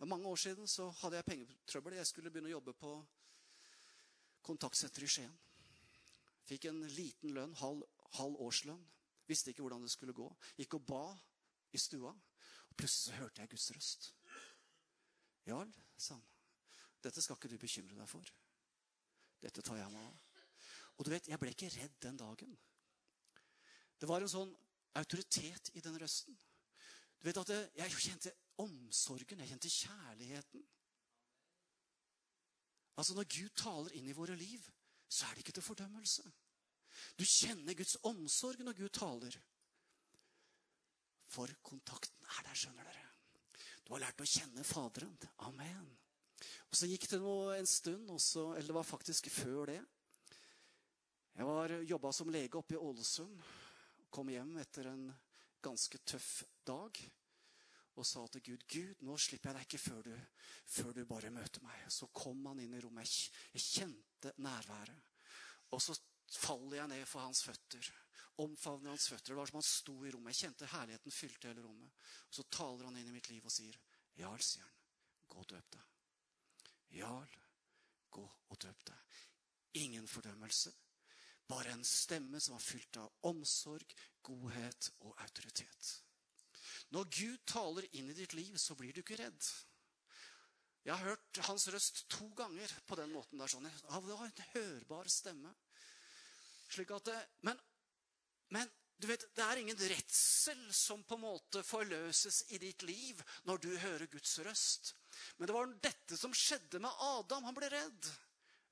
mange 0.10 0.28
år 0.28 0.40
siden 0.42 0.68
så 0.68 0.90
hadde 1.00 1.20
jeg 1.20 1.28
pengetrøbbel. 1.30 1.96
Jeg 2.00 2.10
skulle 2.10 2.32
begynne 2.34 2.50
å 2.50 2.58
jobbe 2.58 2.74
på 2.76 2.94
kontaktsenteret 4.44 5.08
i 5.08 5.14
Skien. 5.14 5.36
Fikk 6.50 6.68
en 6.68 6.82
liten 6.98 7.32
lønn, 7.38 7.54
halv, 7.62 7.86
halv 8.18 8.42
årslønn. 8.44 8.82
Visste 9.30 9.54
ikke 9.54 9.64
hvordan 9.64 9.86
det 9.86 9.94
skulle 9.94 10.16
gå. 10.16 10.28
Gikk 10.60 10.76
og 10.80 10.88
ba 10.90 11.04
i 11.72 11.80
stua. 11.80 12.12
Og 12.12 12.76
plutselig 12.76 13.14
så 13.14 13.22
hørte 13.22 13.44
jeg 13.44 13.54
Guds 13.54 13.70
røst. 13.78 14.10
Jarl, 15.48 15.72
sa 15.96 16.18
han. 16.18 16.28
Dette 17.04 17.22
skal 17.24 17.38
ikke 17.38 17.52
du 17.52 17.58
bekymre 17.60 17.96
deg 17.96 18.10
for. 18.10 18.34
Dette 19.44 19.64
tar 19.64 19.80
jeg 19.80 19.92
meg 19.92 20.04
av. 20.08 20.44
Og 20.98 21.06
du 21.06 21.12
vet, 21.12 21.28
jeg 21.28 21.40
ble 21.40 21.52
ikke 21.52 21.72
redd 21.78 21.96
den 22.04 22.20
dagen. 22.20 22.58
Det 24.00 24.10
var 24.10 24.24
en 24.24 24.32
sånn 24.32 24.52
autoritet 25.00 25.72
i 25.78 25.84
den 25.84 25.96
røsten. 26.00 26.36
Du 27.24 27.30
vet 27.30 27.38
at 27.40 27.72
Jeg 27.80 27.92
kjente 27.96 28.34
omsorgen, 28.60 29.40
jeg 29.40 29.48
kjente 29.48 29.70
kjærligheten. 29.70 30.66
Altså 32.98 33.16
Når 33.16 33.24
Gud 33.24 33.56
taler 33.58 33.96
inn 33.98 34.10
i 34.12 34.16
våre 34.18 34.36
liv, 34.36 34.66
så 35.08 35.26
er 35.26 35.34
det 35.34 35.46
ikke 35.46 35.56
til 35.56 35.66
fordømmelse. 35.66 36.24
Du 37.18 37.24
kjenner 37.26 37.74
Guds 37.74 37.96
omsorg 38.04 38.60
når 38.60 38.78
Gud 38.78 38.90
taler. 38.94 39.40
For 41.34 41.50
kontakten 41.66 42.28
er 42.38 42.46
der, 42.46 42.60
skjønner 42.60 42.86
dere. 42.86 43.08
Du 43.88 43.96
har 43.96 44.04
lært 44.04 44.22
å 44.22 44.28
kjenne 44.28 44.64
Faderen. 44.68 45.16
Amen. 45.48 45.88
Og 46.70 46.78
Så 46.78 46.90
gikk 46.92 47.08
det 47.10 47.20
noe, 47.24 47.56
en 47.58 47.70
stund, 47.70 48.10
også, 48.12 48.52
eller 48.54 48.70
det 48.70 48.78
var 48.78 48.88
faktisk 48.88 49.32
før 49.32 49.72
det. 49.72 49.82
Jeg 51.34 51.86
jobba 51.90 52.12
som 52.14 52.30
lege 52.30 52.60
oppe 52.60 52.76
i 52.76 52.82
Ålesund. 52.82 53.42
Kom 54.14 54.30
hjem 54.30 54.58
etter 54.62 54.92
en 54.92 55.08
ganske 55.64 56.00
tøff 56.06 56.44
dag. 56.68 57.04
og 57.94 58.06
sa 58.10 58.24
til 58.28 58.42
Gud 58.42 58.64
Gud, 58.74 59.02
nå 59.06 59.16
slipper 59.22 59.52
jeg 59.52 59.56
deg 59.56 59.66
ikke 59.68 59.80
før 59.84 60.08
du, 60.08 60.14
før 60.66 60.94
du 60.98 61.04
bare 61.06 61.30
møter 61.30 61.62
meg. 61.62 61.84
Så 61.94 62.08
kom 62.10 62.40
han 62.50 62.60
inn 62.64 62.74
i 62.74 62.80
rommet. 62.82 63.12
Jeg 63.54 63.62
kjente 63.62 64.32
nærværet. 64.42 64.98
Og 65.70 65.82
så 65.82 65.94
faller 66.34 66.80
jeg 66.80 66.88
ned 66.90 67.06
for 67.06 67.22
hans 67.22 67.44
føtter. 67.46 67.92
Omfavner 68.42 68.90
hans 68.90 69.08
føtter. 69.12 69.34
Det 69.34 69.38
var 69.38 69.52
som 69.52 69.60
han 69.60 69.68
sto 69.68 69.94
i 70.02 70.14
rommet. 70.14 70.34
Jeg 70.34 70.48
kjente 70.48 70.72
herligheten 70.74 71.14
fylte 71.14 71.52
hele 71.52 71.66
rommet. 71.68 72.02
Og 72.30 72.40
så 72.40 72.48
taler 72.58 72.90
han 72.90 72.98
inn 72.98 73.12
i 73.12 73.14
mitt 73.14 73.30
liv 73.30 73.46
og 73.46 73.54
sier, 73.54 73.78
Jarl, 74.18 74.42
sier 74.42 74.66
han, 74.66 74.80
gå 75.30 75.44
og 75.44 75.50
døp 75.54 75.70
deg. 75.78 75.92
Jarl, 76.98 77.38
gå 78.14 78.26
og 78.26 78.62
døp 78.66 78.88
deg. 78.90 79.22
Ingen 79.86 80.10
fordømmelse. 80.10 80.74
Bare 81.50 81.74
en 81.74 81.84
stemme 81.86 82.40
som 82.40 82.56
var 82.56 82.64
fylt 82.64 82.98
av 83.02 83.30
omsorg, 83.30 83.96
godhet 84.24 84.90
og 85.04 85.18
autoritet. 85.26 85.92
Når 86.96 87.10
Gud 87.10 87.44
taler 87.50 87.88
inn 87.98 88.12
i 88.12 88.18
ditt 88.18 88.36
liv, 88.38 88.56
så 88.58 88.76
blir 88.80 88.94
du 88.94 89.02
ikke 89.02 89.20
redd. 89.20 89.50
Jeg 90.84 90.94
har 90.96 91.14
hørt 91.14 91.40
hans 91.48 91.66
røst 91.72 92.04
to 92.12 92.28
ganger 92.36 92.72
på 92.88 92.96
den 93.00 93.12
måten. 93.16 93.40
der 93.40 93.52
sånn. 93.52 93.68
Det 93.68 94.16
var 94.18 94.26
en 94.26 94.48
hørbar 94.54 95.08
stemme. 95.12 95.54
Slik 96.74 96.92
at, 96.92 97.12
men, 97.48 97.60
men 98.52 98.72
du 99.00 99.08
vet, 99.08 99.24
det 99.36 99.44
er 99.46 99.62
ingen 99.62 99.80
redsel 99.80 100.60
som 100.76 101.04
på 101.08 101.18
en 101.18 101.26
måte 101.26 101.64
forløses 101.66 102.44
i 102.56 102.60
ditt 102.62 102.84
liv 102.88 103.20
når 103.48 103.64
du 103.64 103.72
hører 103.78 104.12
Guds 104.12 104.38
røst. 104.46 104.94
Men 105.38 105.50
det 105.50 105.56
var 105.56 105.74
dette 105.84 106.20
som 106.20 106.36
skjedde 106.36 106.82
med 106.84 107.04
Adam. 107.08 107.48
Han 107.48 107.58
ble 107.58 107.72
redd. 107.74 108.12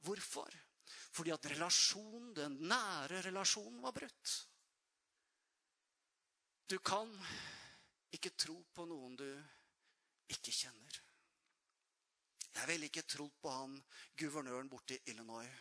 Hvorfor? 0.06 0.52
Fordi 1.12 1.34
at 1.36 1.48
relasjonen, 1.52 2.32
den 2.36 2.58
nære 2.72 3.22
relasjonen 3.28 3.82
var 3.84 3.96
brutt. 3.96 4.36
Du 6.72 6.78
kan 6.80 7.12
ikke 8.16 8.32
tro 8.40 8.56
på 8.72 8.86
noen 8.88 9.18
du 9.20 9.28
ikke 10.32 10.54
kjenner. 10.56 11.02
Jeg 12.52 12.68
ville 12.68 12.88
ikke 12.88 13.08
trodd 13.08 13.36
på 13.44 13.52
han 13.52 13.76
guvernøren 14.20 14.70
borte 14.72 14.96
i 14.96 15.12
Illinois. 15.12 15.52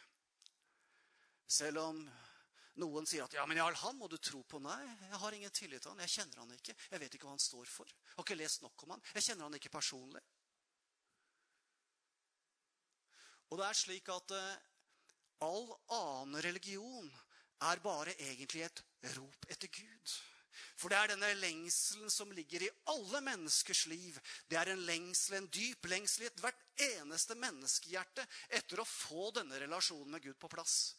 Selv 1.50 1.82
om 1.82 2.00
noen 2.78 3.06
sier 3.06 3.26
at 3.26 3.34
ja, 3.34 3.44
men 3.46 3.58
Jarl, 3.58 3.76
han 3.82 3.98
må 3.98 4.06
du 4.10 4.16
tro 4.22 4.42
på. 4.46 4.60
Nei, 4.62 4.80
jeg 5.10 5.20
har 5.22 5.36
ingen 5.36 5.54
tillit 5.54 5.82
til 5.82 5.92
han. 5.92 6.02
Jeg 6.06 6.14
kjenner 6.14 6.42
han 6.42 6.54
ikke. 6.54 6.76
Jeg 6.92 7.02
vet 7.02 7.16
ikke 7.16 7.26
hva 7.26 7.34
han 7.34 7.42
står 7.42 7.70
for. 7.70 7.90
Jeg 7.90 8.16
har 8.16 8.26
ikke 8.26 8.38
lest 8.38 8.62
nok 8.64 8.84
om 8.86 8.94
han. 8.94 9.02
Jeg 9.16 9.26
kjenner 9.26 9.48
han 9.48 9.58
ikke 9.58 9.72
personlig. 9.74 10.22
Og 13.50 13.58
det 13.58 13.66
er 13.66 13.78
slik 13.78 14.10
at 14.14 14.36
uh, 14.36 14.69
all 15.44 15.68
annen 15.96 16.42
religion 16.42 17.08
er 17.70 17.80
bare 17.84 18.14
egentlig 18.16 18.64
et 18.66 18.84
rop 19.16 19.48
etter 19.48 19.68
Gud. 19.72 20.18
For 20.80 20.92
det 20.92 20.96
er 20.96 21.10
denne 21.12 21.28
lengselen 21.40 22.10
som 22.12 22.30
ligger 22.32 22.64
i 22.64 22.70
alle 22.92 23.20
menneskers 23.24 23.84
liv. 23.90 24.16
Det 24.48 24.56
er 24.56 24.72
en 24.72 24.84
lengsel, 24.88 25.36
en 25.36 25.48
dyp 25.52 25.88
lengsel 25.92 26.24
i 26.24 26.30
ethvert 26.30 26.60
eneste 26.80 27.36
menneskehjerte 27.36 28.24
etter 28.56 28.80
å 28.80 28.88
få 28.88 29.28
denne 29.36 29.60
relasjonen 29.60 30.16
med 30.16 30.24
Gud 30.24 30.38
på 30.40 30.48
plass. 30.52 30.94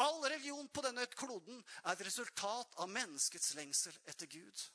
All 0.00 0.22
religion 0.24 0.68
på 0.68 0.84
denne 0.84 1.04
kloden 1.12 1.60
er 1.82 1.92
et 1.92 2.06
resultat 2.08 2.76
av 2.80 2.92
menneskets 2.92 3.54
lengsel 3.58 3.96
etter 4.08 4.28
Gud. 4.32 4.66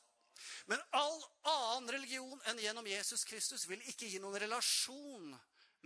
Men 0.66 0.82
all 0.98 1.18
annen 1.46 1.90
religion 1.94 2.38
enn 2.50 2.62
gjennom 2.62 2.86
Jesus 2.86 3.26
Kristus 3.26 3.66
vil 3.70 3.82
ikke 3.90 4.08
gi 4.10 4.22
noen 4.22 4.40
relasjon 4.42 5.30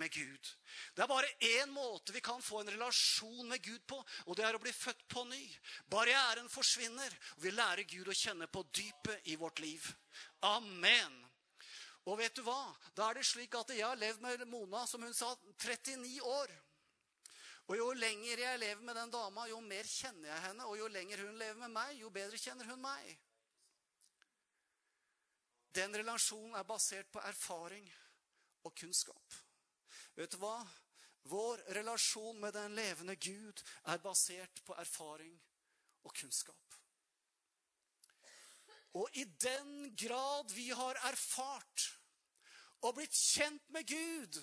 med 0.00 0.12
Gud. 0.12 0.50
Det 0.94 1.02
er 1.02 1.11
bare 1.11 1.30
én 1.40 1.72
måte 1.72 2.12
vi 2.12 2.20
kan 2.24 2.42
få 2.42 2.61
en 2.61 2.70
relasjon 2.70 3.48
med 3.48 3.62
Gud 3.64 3.87
på, 3.88 3.98
og 4.26 4.37
det 4.37 4.44
er 4.46 4.56
å 4.56 4.62
bli 4.62 4.72
født 4.72 5.06
på 5.09 5.24
ny. 5.28 5.42
Barrieren 5.92 6.48
forsvinner, 6.52 7.16
og 7.37 7.46
vi 7.46 7.54
lærer 7.54 7.88
Gud 7.88 8.09
å 8.09 8.16
kjenne 8.16 8.48
på 8.50 8.64
dypet 8.70 9.32
i 9.32 9.37
vårt 9.40 9.62
liv. 9.64 9.88
Amen. 10.48 11.16
Og 12.06 12.20
vet 12.20 12.37
du 12.38 12.44
hva? 12.46 12.61
Da 12.94 13.09
er 13.09 13.18
det 13.18 13.26
slik 13.26 13.56
at 13.59 13.72
jeg 13.74 13.82
har 13.82 13.98
levd 13.98 14.22
med 14.22 14.46
Mona, 14.50 14.85
som 14.87 15.02
hun 15.02 15.14
sa, 15.14 15.32
39 15.59 16.20
år. 16.22 16.52
Og 17.66 17.74
jo 17.74 17.87
lenger 17.98 18.44
jeg 18.44 18.61
lever 18.62 18.82
med 18.87 18.94
den 18.94 19.11
dama, 19.11 19.48
jo 19.50 19.59
mer 19.61 19.88
kjenner 19.90 20.30
jeg 20.30 20.42
henne. 20.44 20.66
Og 20.70 20.78
jo 20.78 20.90
lenger 20.92 21.24
hun 21.26 21.40
lever 21.40 21.59
med 21.64 21.72
meg, 21.74 21.96
jo 21.98 22.12
bedre 22.14 22.38
kjenner 22.38 22.68
hun 22.70 22.78
meg. 22.82 23.16
Den 25.74 25.98
relasjonen 25.98 26.54
er 26.56 26.68
basert 26.68 27.11
på 27.12 27.20
erfaring 27.26 27.88
og 28.64 28.72
kunnskap. 28.78 29.35
Vet 30.16 30.33
du 30.33 30.40
hva? 30.40 30.57
Vår 31.29 31.59
relasjon 31.76 32.38
med 32.40 32.55
den 32.55 32.74
levende 32.79 33.16
Gud 33.16 33.62
er 33.90 34.02
basert 34.02 34.62
på 34.64 34.76
erfaring 34.81 35.35
og 36.07 36.14
kunnskap. 36.14 36.76
Og 38.96 39.18
i 39.18 39.24
den 39.24 39.90
grad 39.98 40.55
vi 40.57 40.70
har 40.70 40.96
erfart 41.11 41.88
og 42.87 42.94
blitt 42.96 43.16
kjent 43.16 43.66
med 43.74 43.88
Gud, 43.90 44.38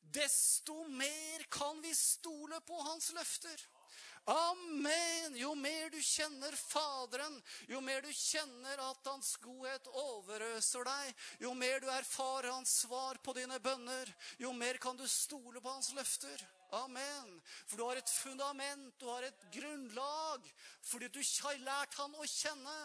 desto 0.00 0.78
mer 0.88 1.44
kan 1.52 1.82
vi 1.84 1.92
stole 1.96 2.60
på 2.66 2.78
hans 2.86 3.10
løfter. 3.16 3.66
Amen! 4.26 5.36
Jo 5.36 5.54
mer 5.54 5.90
du 5.90 5.98
kjenner 6.04 6.52
Faderen, 6.58 7.38
jo 7.68 7.80
mer 7.80 8.02
du 8.04 8.10
kjenner 8.12 8.82
at 8.90 9.08
Hans 9.08 9.32
godhet 9.42 9.88
overøser 9.88 10.84
deg, 10.86 11.14
jo 11.40 11.54
mer 11.56 11.80
du 11.80 11.88
erfarer 11.90 12.52
Hans 12.52 12.80
svar 12.84 13.18
på 13.24 13.34
dine 13.38 13.58
bønner, 13.62 14.12
jo 14.38 14.52
mer 14.52 14.78
kan 14.82 14.98
du 14.98 15.06
stole 15.08 15.60
på 15.60 15.72
Hans 15.72 15.92
løfter. 15.96 16.44
Amen. 16.72 17.40
For 17.66 17.76
du 17.76 17.84
har 17.88 17.98
et 17.98 18.10
fundament, 18.10 18.92
du 19.00 19.08
har 19.10 19.24
et 19.26 19.46
grunnlag, 19.52 20.44
fordi 20.86 21.08
du 21.08 21.22
har 21.42 21.64
lært 21.64 21.96
Han 21.98 22.14
å 22.14 22.28
kjenne. 22.28 22.80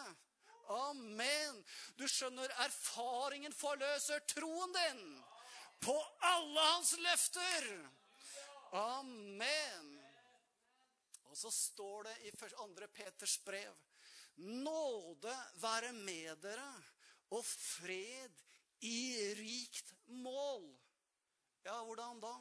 Amen. 0.68 1.60
Du 1.94 2.08
skjønner, 2.10 2.50
erfaringen 2.64 3.54
forløser 3.54 4.24
troen 4.26 4.72
din 4.74 5.04
på 5.84 5.94
alle 6.26 6.64
hans 6.72 6.96
løfter. 6.98 7.68
Amen. 8.72 10.05
Og 11.30 11.38
så 11.38 11.50
står 11.52 12.08
det 12.08 12.16
i 12.28 12.32
2. 12.36 12.68
Peters 12.94 13.38
brev 13.44 13.74
Nåde 14.36 15.32
være 15.62 15.92
med 15.96 16.36
dere 16.42 16.68
og 17.32 17.44
fred 17.44 18.42
i 18.84 18.98
rikt 19.38 19.94
mål. 20.06 20.66
Ja, 21.64 21.78
hvordan 21.84 22.20
da? 22.20 22.34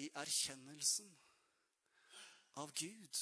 I 0.00 0.08
erkjennelsen 0.16 1.10
av 2.62 2.72
Gud. 2.80 3.20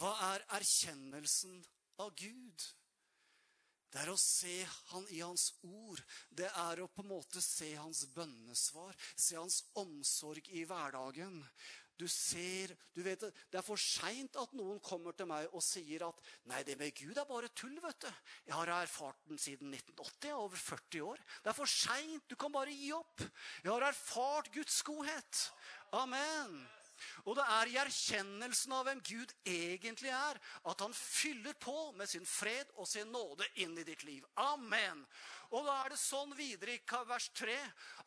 Hva 0.00 0.12
er 0.32 0.46
erkjennelsen 0.56 1.60
av 2.02 2.14
Gud? 2.18 2.64
Det 3.92 4.00
er 4.00 4.08
å 4.08 4.16
se 4.16 4.54
han 4.88 5.06
i 5.12 5.20
hans 5.20 5.50
ord. 5.68 6.00
Det 6.32 6.48
er 6.48 6.80
å 6.80 6.88
på 6.88 7.02
en 7.04 7.10
måte 7.10 7.42
se 7.44 7.74
hans 7.76 8.06
bønnesvar. 8.14 8.96
Se 9.14 9.36
hans 9.36 9.58
omsorg 9.76 10.48
i 10.48 10.64
hverdagen. 10.64 11.42
Du 11.98 12.08
ser 12.08 12.74
du 12.94 13.02
vet, 13.02 13.20
Det 13.20 13.58
er 13.58 13.64
for 13.64 13.76
seint 13.76 14.36
at 14.36 14.52
noen 14.56 14.80
kommer 14.80 15.12
til 15.12 15.26
meg 15.26 15.48
og 15.52 15.62
sier 15.62 16.08
at 16.08 16.20
'Nei, 16.44 16.62
det 16.62 16.78
med 16.78 16.94
Gud 16.94 17.16
er 17.16 17.24
bare 17.24 17.48
tull', 17.48 17.80
vet 17.82 18.00
du. 18.00 18.12
Jeg 18.46 18.54
har 18.54 18.66
erfart 18.66 19.18
den 19.28 19.38
siden 19.38 19.70
1980. 19.74 20.22
Jeg 20.22 20.30
er 20.30 20.34
over 20.34 20.56
40 20.56 21.02
år. 21.02 21.18
Det 21.44 21.50
er 21.50 21.58
for 21.60 21.66
seint. 21.66 22.30
Du 22.30 22.36
kan 22.36 22.52
bare 22.52 22.72
gi 22.72 22.92
opp. 22.92 23.20
Jeg 23.64 23.72
har 23.72 23.88
erfart 23.88 24.52
Guds 24.52 24.82
godhet. 24.82 25.52
Amen. 25.92 26.68
Og 27.24 27.36
det 27.36 27.44
er 27.48 27.70
i 27.70 27.78
erkjennelsen 27.82 28.72
av 28.76 28.86
hvem 28.86 29.02
Gud 29.06 29.34
egentlig 29.48 30.12
er, 30.14 30.38
at 30.70 30.84
han 30.84 30.94
fyller 30.94 31.56
på 31.60 31.92
med 31.98 32.10
sin 32.10 32.26
fred 32.26 32.70
og 32.76 32.88
sin 32.88 33.10
nåde 33.12 33.46
inn 33.64 33.76
i 33.78 33.86
ditt 33.86 34.04
liv. 34.08 34.26
Amen. 34.36 35.04
Og 35.52 35.66
da 35.66 35.82
er 35.82 35.92
det 35.92 36.00
sånn 36.00 36.32
videre 36.38 36.76
i 36.78 37.04
vers 37.08 37.28
3 37.36 37.58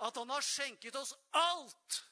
at 0.08 0.20
han 0.22 0.34
har 0.34 0.46
skjenket 0.46 0.96
oss 1.00 1.14
alt 1.36 2.05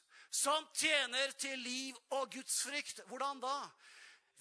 som 0.44 0.66
tjener 0.76 1.32
til 1.40 1.58
liv 1.62 1.98
og 2.12 2.32
Guds 2.32 2.60
frykt. 2.66 3.00
Hvordan 3.08 3.40
da? 3.40 3.56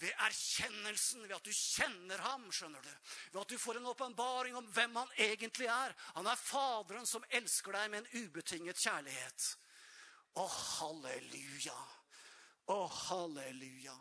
Ved 0.02 0.12
erkjennelsen, 0.26 1.28
ved 1.30 1.36
at 1.38 1.46
du 1.46 1.54
kjenner 1.54 2.24
ham, 2.26 2.50
skjønner 2.52 2.82
du. 2.84 2.90
Ved 3.32 3.42
at 3.44 3.54
du 3.54 3.62
får 3.62 3.80
en 3.80 3.92
åpenbaring 3.94 4.58
om 4.60 4.68
hvem 4.76 4.98
han 5.00 5.14
egentlig 5.18 5.70
er. 5.72 5.94
Han 6.18 6.28
er 6.28 6.40
Faderen 6.40 7.08
som 7.08 7.24
elsker 7.30 7.78
deg 7.78 7.92
med 7.94 8.04
en 8.04 8.26
ubetinget 8.26 8.82
kjærlighet. 8.84 9.48
Å, 10.34 10.48
halleluja. 10.50 11.78
Å, 12.74 12.80
halleluja. 13.08 13.96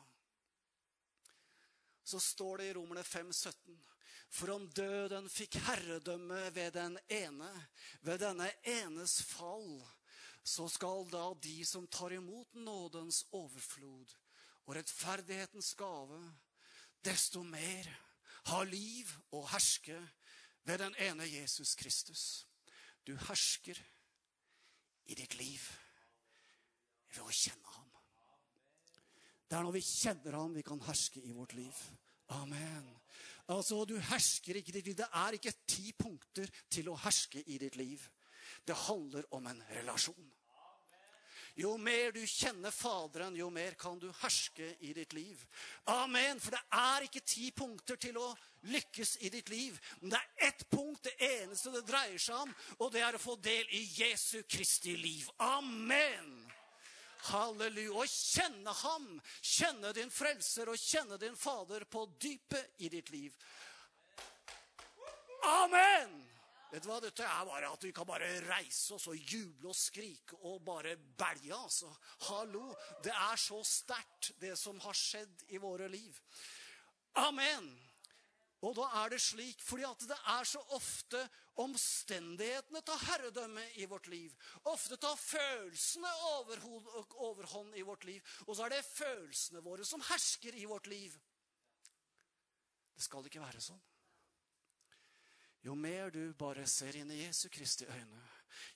Så 2.02 2.18
står 2.20 2.58
det 2.58 2.70
i 2.72 2.76
Romerne 2.80 3.04
5, 3.06 3.30
17. 3.30 3.78
For 4.32 4.54
om 4.56 4.64
døden 4.74 5.28
fikk 5.30 5.60
herredømme 5.68 6.46
ved 6.56 6.72
den 6.74 6.96
ene, 7.12 7.50
ved 8.00 8.24
denne 8.24 8.48
enes 8.64 9.20
fall, 9.28 9.82
så 10.42 10.66
skal 10.68 11.06
da 11.10 11.32
de 11.42 11.64
som 11.66 11.86
tar 11.86 12.14
imot 12.16 12.54
nådens 12.54 13.24
overflod 13.30 14.14
og 14.66 14.74
rettferdighetens 14.76 15.74
gave, 15.78 16.18
desto 17.04 17.42
mer 17.42 17.88
ha 18.50 18.62
liv 18.66 19.10
og 19.30 19.48
herske 19.52 19.98
ved 20.66 20.78
den 20.82 20.94
ene 20.98 21.26
Jesus 21.30 21.74
Kristus. 21.74 22.46
Du 23.06 23.14
hersker 23.28 23.78
i 25.10 25.14
ditt 25.18 25.34
liv 25.38 25.62
ved 27.12 27.22
å 27.24 27.34
kjenne 27.34 27.74
ham. 27.76 27.88
Det 29.46 29.58
er 29.58 29.66
når 29.66 29.76
vi 29.76 29.84
kjenner 29.84 30.38
ham, 30.38 30.54
vi 30.56 30.64
kan 30.64 30.80
herske 30.86 31.20
i 31.20 31.34
vårt 31.36 31.52
liv. 31.58 31.76
Amen. 32.32 32.86
Altså, 33.52 33.82
du 33.84 33.98
hersker 33.98 34.56
ikke 34.56 34.72
i 34.72 34.76
ditt 34.78 34.86
liv. 34.88 34.96
Det 34.96 35.08
er 35.12 35.36
ikke 35.36 35.52
ti 35.68 35.92
punkter 35.98 36.48
til 36.72 36.88
å 36.88 36.96
herske 37.02 37.42
i 37.44 37.58
ditt 37.60 37.76
liv. 37.76 38.06
Det 38.64 38.78
handler 38.86 39.26
om 39.34 39.46
en 39.46 39.62
relasjon. 39.68 40.30
Jo 41.54 41.74
mer 41.76 42.12
du 42.12 42.22
kjenner 42.26 42.72
Faderen, 42.72 43.34
jo 43.36 43.50
mer 43.52 43.74
kan 43.76 43.98
du 44.00 44.06
herske 44.22 44.70
i 44.80 44.92
ditt 44.96 45.12
liv. 45.12 45.36
Amen. 45.84 46.40
For 46.40 46.54
det 46.54 46.62
er 46.78 47.04
ikke 47.04 47.20
ti 47.28 47.50
punkter 47.52 47.98
til 48.00 48.16
å 48.16 48.30
lykkes 48.72 49.18
i 49.20 49.28
ditt 49.32 49.52
liv. 49.52 49.76
Men 50.00 50.14
det 50.14 50.20
er 50.22 50.48
ett 50.48 50.64
punkt, 50.72 51.04
det 51.04 51.28
eneste 51.42 51.74
det 51.74 51.84
dreier 51.88 52.16
seg 52.16 52.46
om, 52.46 52.54
og 52.78 52.92
det 52.94 53.04
er 53.04 53.18
å 53.18 53.20
få 53.20 53.36
del 53.44 53.68
i 53.68 53.82
Jesu 53.98 54.40
Kristi 54.48 54.96
liv. 54.96 55.28
Amen. 55.44 56.32
Halleluja. 57.28 58.00
Og 58.00 58.08
kjenne 58.08 58.72
ham, 58.82 59.08
kjenne 59.44 59.92
din 59.96 60.10
frelser 60.10 60.72
og 60.72 60.80
kjenne 60.80 61.20
din 61.20 61.36
Fader 61.36 61.84
på 61.84 62.06
dypet 62.16 62.80
i 62.80 62.88
ditt 62.96 63.12
liv. 63.12 63.36
Amen! 65.42 66.21
Vet 66.72 66.86
du 66.86 66.88
hva, 66.88 67.02
Dette 67.04 67.24
er 67.28 67.44
bare 67.44 67.68
at 67.68 67.82
vi 67.84 67.92
kan 67.92 68.08
bare 68.08 68.30
reise 68.46 68.94
oss 68.96 69.10
og 69.12 69.16
juble 69.28 69.68
og 69.68 69.76
skrike 69.76 70.38
og 70.48 70.62
bare 70.64 70.96
belge. 70.96 71.52
altså. 71.52 71.90
Hallo! 72.30 72.70
Det 73.04 73.12
er 73.12 73.36
så 73.36 73.60
sterkt, 73.66 74.32
det 74.40 74.56
som 74.56 74.80
har 74.80 74.96
skjedd 74.96 75.44
i 75.52 75.60
våre 75.60 75.90
liv. 75.92 76.16
Amen! 77.20 77.68
Og 78.62 78.76
da 78.78 78.86
er 79.02 79.10
det 79.12 79.20
slik 79.20 79.60
fordi 79.60 79.84
at 79.84 80.04
det 80.06 80.16
er 80.32 80.48
så 80.48 80.62
ofte 80.72 81.20
omstendighetene 81.60 82.80
tar 82.86 83.04
herredømme 83.08 83.64
i 83.82 83.88
vårt 83.90 84.06
liv. 84.08 84.32
Ofte 84.70 84.96
tar 85.02 85.18
følelsene 85.18 86.12
overhånd 86.30 87.76
i 87.76 87.84
vårt 87.84 88.06
liv. 88.08 88.22
Og 88.46 88.56
så 88.56 88.64
er 88.64 88.78
det 88.78 88.84
følelsene 88.86 89.60
våre 89.66 89.84
som 89.84 90.00
hersker 90.08 90.56
i 90.56 90.64
vårt 90.70 90.86
liv. 90.88 91.18
Det 92.94 93.04
skal 93.04 93.26
ikke 93.28 93.42
være 93.42 93.60
sånn. 93.60 93.82
Jo 95.62 95.74
mer 95.78 96.10
du 96.10 96.32
bare 96.34 96.66
ser 96.66 96.96
inn 96.98 97.10
i 97.14 97.20
Jesu 97.22 97.48
Kristi 97.52 97.86
øyne, 97.86 98.22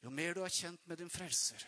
jo 0.03 0.11
mer 0.11 0.37
du 0.37 0.42
er 0.44 0.53
kjent 0.53 0.87
med 0.87 1.01
din 1.01 1.11
frelser, 1.11 1.62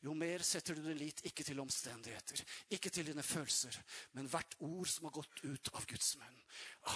jo 0.00 0.14
mer 0.16 0.42
setter 0.46 0.74
du 0.74 0.82
din 0.86 0.98
lit 0.98 1.20
ikke 1.28 1.44
til 1.44 1.60
omstendigheter, 1.60 2.40
ikke 2.72 2.90
til 2.90 3.10
dine 3.10 3.22
følelser, 3.22 3.76
men 4.16 4.30
hvert 4.32 4.56
ord 4.64 4.88
som 4.88 5.08
har 5.08 5.14
gått 5.18 5.44
ut 5.44 5.72
av 5.76 5.86
Guds 5.86 6.16
munn. 6.20 6.42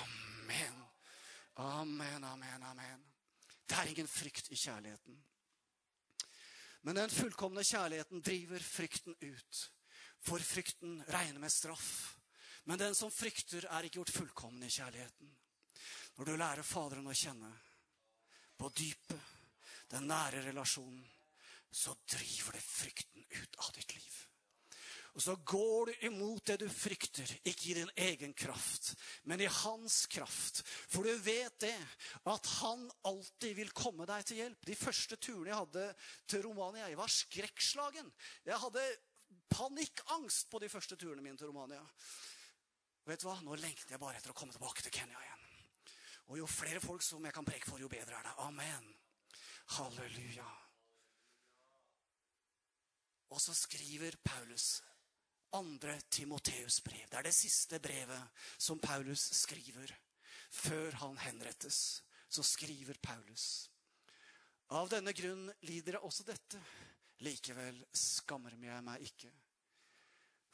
Amen. 0.01 0.83
Amen, 1.57 2.25
amen, 2.25 2.63
amen. 2.63 3.05
Det 3.67 3.77
er 3.77 3.93
ingen 3.93 4.09
frykt 4.09 4.51
i 4.53 4.59
kjærligheten. 4.61 5.17
Men 6.87 7.01
den 7.01 7.11
fullkomne 7.11 7.65
kjærligheten 7.65 8.23
driver 8.23 8.63
frykten 8.63 9.17
ut. 9.21 9.63
For 10.23 10.43
frykten 10.43 11.01
regner 11.09 11.41
med 11.43 11.53
straff. 11.53 12.17
Men 12.65 12.79
den 12.79 12.95
som 12.95 13.11
frykter, 13.11 13.67
er 13.71 13.87
ikke 13.87 14.01
gjort 14.01 14.15
fullkommen 14.15 14.63
i 14.63 14.71
kjærligheten. 14.71 15.33
Når 16.17 16.29
du 16.29 16.37
lærer 16.37 16.67
Faderen 16.67 17.09
å 17.11 17.17
kjenne 17.17 17.51
på 18.59 18.71
dypet, 18.77 19.35
den 19.93 20.09
nære 20.11 20.45
relasjonen, 20.49 21.05
så 21.71 21.95
driver 22.09 22.57
det 22.57 22.65
frykten 22.65 23.27
ut 23.37 23.59
av 23.63 23.75
ditt 23.77 23.95
liv. 23.95 24.15
Og 25.17 25.23
så 25.25 25.33
går 25.49 25.89
du 25.89 26.03
imot 26.11 26.45
det 26.45 26.59
du 26.61 26.67
frykter, 26.69 27.31
ikke 27.49 27.71
i 27.71 27.77
din 27.79 27.93
egen 28.05 28.35
kraft, 28.37 28.91
men 29.25 29.41
i 29.41 29.49
hans 29.49 30.03
kraft. 30.13 30.61
For 30.93 31.09
du 31.09 31.23
vet 31.25 31.57
det, 31.65 31.77
at 32.29 32.51
han 32.59 32.85
alltid 33.09 33.57
vil 33.57 33.73
komme 33.73 34.05
deg 34.09 34.27
til 34.29 34.43
hjelp. 34.43 34.67
De 34.69 34.77
første 34.77 35.17
turene 35.17 35.55
jeg 35.55 35.61
hadde 35.63 35.87
til 36.29 36.45
Romania, 36.45 36.91
jeg 36.93 37.01
var 37.01 37.15
skrekkslagen. 37.15 38.13
Jeg 38.45 38.61
hadde 38.61 38.85
panikkangst 39.57 40.51
på 40.53 40.61
de 40.61 40.69
første 40.69 41.01
turene 41.01 41.25
mine 41.25 41.41
til 41.41 41.49
Romania. 41.49 41.81
Vet 43.09 43.25
du 43.25 43.31
hva? 43.31 43.39
Nå 43.41 43.57
lengter 43.57 43.97
jeg 43.97 44.03
bare 44.03 44.21
etter 44.21 44.35
å 44.35 44.37
komme 44.37 44.53
tilbake 44.53 44.85
til 44.85 44.93
Kenya 45.01 45.17
igjen. 45.17 45.36
Og 46.27 46.39
jo 46.41 46.47
flere 46.51 46.83
folk 46.83 47.05
som 47.07 47.25
jeg 47.25 47.35
kan 47.35 47.47
preke 47.47 47.69
for, 47.69 47.79
jo 47.79 47.89
bedre 47.89 48.19
er 48.19 48.27
det. 48.27 48.35
Amen. 48.43 48.89
Halleluja. 49.77 50.49
Og 53.31 53.41
så 53.43 53.55
skriver 53.55 54.17
Paulus 54.25 54.83
andre 55.57 56.01
Timoteus 56.11 56.81
brev. 56.81 57.07
Det 57.11 57.19
er 57.19 57.29
det 57.29 57.35
siste 57.35 57.79
brevet 57.83 58.43
som 58.59 58.79
Paulus 58.79 59.29
skriver 59.39 59.95
før 60.51 60.99
han 61.03 61.19
henrettes. 61.19 62.03
Så 62.29 62.43
skriver 62.43 62.99
Paulus. 63.03 63.71
Av 64.75 64.89
denne 64.91 65.15
grunn 65.15 65.47
lider 65.69 65.97
jeg 65.97 66.07
også 66.07 66.27
dette. 66.27 66.61
Likevel 67.23 67.79
skammer 67.95 68.57
jeg 68.61 68.85
meg 68.85 69.07
ikke. 69.07 69.31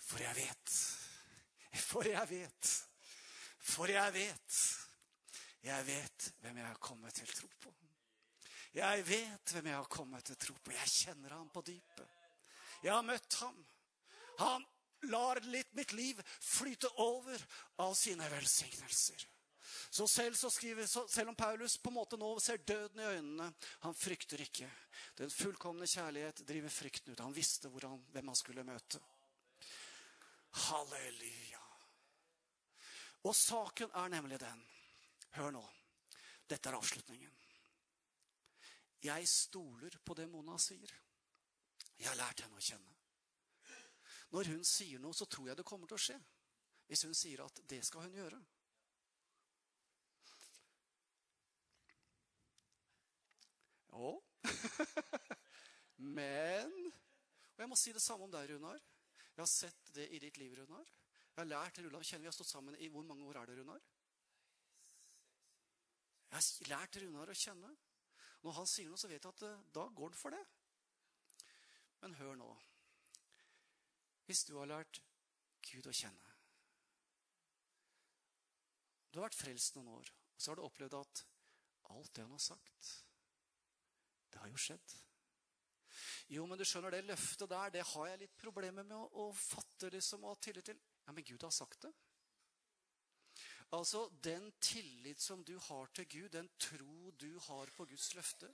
For 0.02 0.20
jeg 0.20 0.37
vet. 0.37 0.76
For 1.80 2.06
jeg 2.06 2.28
vet. 2.28 2.72
For 3.72 3.90
jeg 3.90 4.14
vet 4.14 4.61
jeg 5.62 5.87
vet 5.87 6.29
hvem 6.42 6.59
jeg 6.59 6.66
har 6.66 6.81
kommet 6.83 7.14
til 7.14 7.31
tro 7.31 7.48
på. 7.62 7.72
Jeg 8.72 9.05
vet 9.05 9.53
hvem 9.53 9.68
jeg 9.68 9.77
har 9.77 9.90
kommet 9.92 10.25
til 10.27 10.38
tro 10.40 10.55
på. 10.59 10.72
Jeg 10.75 10.90
kjenner 10.90 11.37
ham 11.37 11.51
på 11.53 11.62
dypet. 11.66 12.09
Jeg 12.83 12.94
har 12.94 13.05
møtt 13.07 13.37
ham. 13.42 13.59
Han 14.40 14.64
lar 15.12 15.40
litt 15.53 15.75
mitt 15.77 15.92
liv 15.92 16.18
flyte 16.40 16.88
over 17.03 17.44
av 17.85 17.94
sine 17.98 18.27
velsignelser. 18.33 19.29
Så 19.92 20.07
selv, 20.09 20.35
så 20.35 20.51
skriver, 20.51 20.87
selv 20.87 21.29
om 21.29 21.37
Paulus 21.37 21.77
på 21.79 21.90
en 21.92 21.98
måte 21.98 22.16
nå 22.16 22.31
ser 22.40 22.62
døden 22.66 23.01
i 23.01 23.09
øynene, 23.12 23.48
han 23.85 23.94
frykter 23.94 24.40
ikke. 24.40 24.68
Den 25.20 25.31
fullkomne 25.31 25.87
kjærlighet 25.87 26.42
driver 26.48 26.72
frykten 26.72 27.12
ut. 27.12 27.20
Han 27.20 27.37
visste 27.37 27.70
han, 27.83 28.01
hvem 28.12 28.33
han 28.33 28.38
skulle 28.38 28.64
møte. 28.66 29.01
Halleluja. 30.66 31.61
Og 33.29 33.37
saken 33.37 33.92
er 33.94 34.11
nemlig 34.16 34.40
den 34.42 34.64
Hør 35.37 35.55
nå. 35.55 35.62
Dette 36.49 36.68
er 36.68 36.77
avslutningen. 36.77 37.38
Jeg 39.03 39.29
stoler 39.29 39.97
på 40.05 40.14
det 40.14 40.29
Mona 40.31 40.59
sier. 40.62 40.90
Jeg 41.99 42.09
har 42.09 42.18
lært 42.18 42.45
henne 42.45 42.59
å 42.59 42.62
kjenne. 42.62 42.92
Når 44.33 44.49
hun 44.53 44.64
sier 44.64 45.01
noe, 45.03 45.16
så 45.16 45.27
tror 45.29 45.51
jeg 45.51 45.59
det 45.59 45.66
kommer 45.68 45.90
til 45.90 45.99
å 45.99 46.05
skje. 46.07 46.18
Hvis 46.88 47.05
hun 47.09 47.16
sier 47.16 47.42
at 47.45 47.62
det 47.68 47.81
skal 47.87 48.07
hun 48.07 48.18
gjøre. 48.21 48.40
Ja 53.92 54.12
Men 56.16 56.73
Og 57.53 57.61
jeg 57.61 57.68
må 57.68 57.77
si 57.77 57.92
det 57.92 58.03
samme 58.03 58.25
om 58.27 58.33
deg, 58.33 58.49
Runar. 58.51 58.81
Jeg 59.33 59.40
har 59.42 59.51
sett 59.51 59.92
det 59.97 60.09
i 60.16 60.21
ditt 60.23 60.38
liv, 60.40 60.55
Runar. 60.57 60.88
Jeg 61.33 61.40
har 61.40 61.51
lært 61.51 61.79
Runar 61.83 62.01
å 62.01 62.07
kjenne. 62.07 62.25
Vi 62.25 62.31
har 62.31 62.37
stått 62.37 62.51
sammen 62.51 62.79
i 62.81 62.88
hvor 62.92 63.05
mange 63.07 63.29
år 63.29 63.42
er 63.42 63.53
det, 63.53 63.59
Runar? 63.61 63.85
Jeg 66.33 66.40
har 66.40 66.71
lært 66.71 66.97
Runar 67.03 67.29
å 67.29 67.37
kjenne. 67.37 67.71
Når 68.42 68.55
han 68.57 68.68
sier 68.68 68.88
noe, 68.88 68.99
så 68.99 69.11
vet 69.11 69.21
jeg 69.21 69.35
at 69.35 69.45
eh, 69.47 69.64
da 69.77 69.85
går 69.92 70.14
det 70.14 70.18
for 70.18 70.35
det. 70.35 70.42
Men 72.03 72.16
hør 72.18 72.38
nå. 72.40 72.49
Hvis 74.27 74.47
du 74.49 74.57
har 74.57 74.71
lært 74.71 75.03
Gud 75.66 75.87
å 75.87 75.95
kjenne 75.95 76.31
Du 79.12 79.18
har 79.18 79.27
vært 79.27 79.37
frelst 79.37 79.77
noen 79.77 79.90
år, 79.92 80.09
og 80.09 80.40
så 80.40 80.51
har 80.51 80.59
du 80.59 80.64
opplevd 80.64 80.95
at 80.97 81.23
alt 81.92 82.14
det 82.16 82.25
han 82.25 82.33
har 82.33 82.40
sagt, 82.40 82.92
det 84.33 84.40
har 84.40 84.49
jo 84.49 84.62
skjedd. 84.62 84.95
Jo, 86.33 86.47
men 86.49 86.57
du 86.57 86.64
skjønner, 86.64 86.95
det 86.95 87.11
løftet 87.11 87.51
der, 87.51 87.75
det 87.75 87.85
har 87.90 88.09
jeg 88.09 88.23
litt 88.23 88.38
problemer 88.40 88.87
med 88.88 88.97
å, 88.97 89.27
å 89.27 89.27
fatte 89.37 89.90
liksom, 89.92 90.25
og 90.25 90.33
ha 90.33 90.40
tillit 90.47 90.71
til. 90.71 90.81
Ja, 91.05 91.12
men 91.12 91.27
Gud 91.29 91.45
har 91.45 91.53
sagt 91.53 91.85
det. 91.85 91.92
Altså, 93.72 94.08
Den 94.24 94.52
tillit 94.61 95.20
som 95.20 95.44
du 95.44 95.58
har 95.58 95.87
til 95.94 96.08
Gud, 96.08 96.28
den 96.28 96.50
tro 96.58 97.11
du 97.11 97.38
har 97.40 97.70
på 97.76 97.85
Guds 97.85 98.14
løfte, 98.14 98.50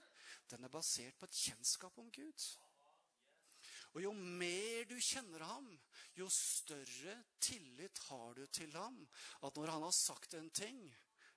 den 0.49 0.63
er 0.63 0.71
basert 0.71 1.17
på 1.19 1.27
et 1.27 1.39
kjennskap 1.43 1.97
om 1.97 2.11
Gud. 2.11 2.45
Og 3.93 4.01
Jo 4.03 4.13
mer 4.13 4.85
du 4.85 4.95
kjenner 5.01 5.43
ham, 5.43 5.67
jo 6.15 6.29
større 6.29 7.15
tillit 7.41 7.99
har 8.07 8.33
du 8.33 8.45
til 8.45 8.71
ham. 8.77 9.01
At 9.43 9.55
når 9.55 9.73
han 9.73 9.83
har 9.83 9.95
sagt 9.95 10.33
en 10.33 10.49
ting, 10.49 10.79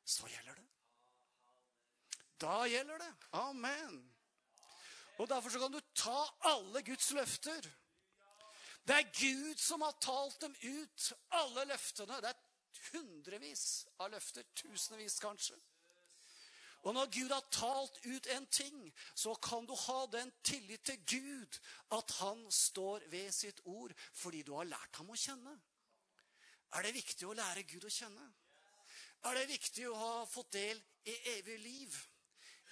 så 0.05 0.29
gjelder 0.29 0.55
det. 0.55 0.68
Da 2.42 2.64
gjelder 2.68 2.99
det. 2.99 3.12
Amen. 3.33 4.14
Og 5.18 5.29
Derfor 5.29 5.51
så 5.51 5.59
kan 5.59 5.73
du 5.73 5.81
ta 5.95 6.18
alle 6.53 6.83
Guds 6.83 7.11
løfter. 7.11 7.71
Det 8.87 8.95
er 8.97 9.12
Gud 9.14 9.59
som 9.62 9.83
har 9.83 9.95
talt 10.03 10.40
dem 10.42 10.55
ut, 10.62 11.12
alle 11.31 11.64
løftene. 11.71 12.18
Det 12.21 12.33
er 12.33 12.40
hundrevis 12.93 13.87
av 13.99 14.11
løfter. 14.13 14.47
Tusenvis, 14.55 15.19
kanskje. 15.23 15.59
Og 16.83 16.95
når 16.95 17.11
Gud 17.15 17.31
har 17.31 17.45
talt 17.55 17.99
ut 18.05 18.27
en 18.35 18.47
ting, 18.51 18.79
så 19.15 19.35
kan 19.35 19.67
du 19.67 19.75
ha 19.85 20.07
den 20.11 20.33
tillit 20.43 20.83
til 20.85 20.99
Gud 21.07 21.59
at 21.95 22.15
han 22.19 22.41
står 22.51 23.07
ved 23.13 23.31
sitt 23.33 23.61
ord 23.65 23.95
fordi 24.13 24.43
du 24.43 24.55
har 24.57 24.67
lært 24.67 24.99
ham 24.99 25.13
å 25.15 25.19
kjenne. 25.19 25.55
Er 26.75 26.83
det 26.83 26.97
viktig 26.97 27.29
å 27.29 27.37
lære 27.39 27.63
Gud 27.71 27.87
å 27.87 27.93
kjenne? 27.93 28.25
Er 29.29 29.39
det 29.39 29.53
viktig 29.53 29.87
å 29.87 29.95
ha 29.95 30.15
fått 30.27 30.57
del 30.57 30.81
i 31.07 31.15
evig 31.37 31.59
liv? 31.63 31.99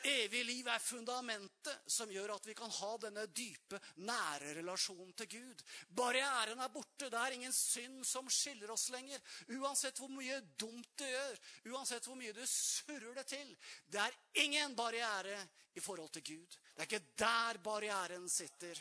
Evig 0.05 0.45
liv 0.45 0.69
er 0.73 0.81
fundamentet 0.81 1.91
som 1.91 2.09
gjør 2.13 2.33
at 2.33 2.47
vi 2.49 2.55
kan 2.57 2.71
ha 2.73 2.91
denne 3.03 3.27
dype, 3.37 3.77
nære 4.01 4.55
relasjonen 4.57 5.13
til 5.19 5.29
Gud. 5.35 5.65
Barrieren 5.93 6.63
er 6.65 6.73
borte. 6.73 7.11
Det 7.11 7.19
er 7.21 7.37
ingen 7.37 7.53
synd 7.53 8.01
som 8.09 8.31
skiller 8.33 8.73
oss 8.73 8.89
lenger. 8.95 9.21
Uansett 9.59 10.01
hvor 10.01 10.09
mye 10.13 10.41
dumt 10.57 10.89
du 10.97 11.05
gjør, 11.05 11.41
uansett 11.75 12.09
hvor 12.09 12.17
mye 12.17 12.33
du 12.33 12.41
surrer 12.49 13.13
det 13.21 13.27
til. 13.35 13.53
Det 13.85 14.01
er 14.01 14.17
ingen 14.47 14.77
barriere 14.79 15.37
i 15.77 15.85
forhold 15.85 16.09
til 16.17 16.25
Gud. 16.33 16.59
Det 16.75 16.81
er 16.81 16.89
ikke 16.89 17.15
der 17.21 17.61
barrieren 17.65 18.29
sitter. 18.29 18.81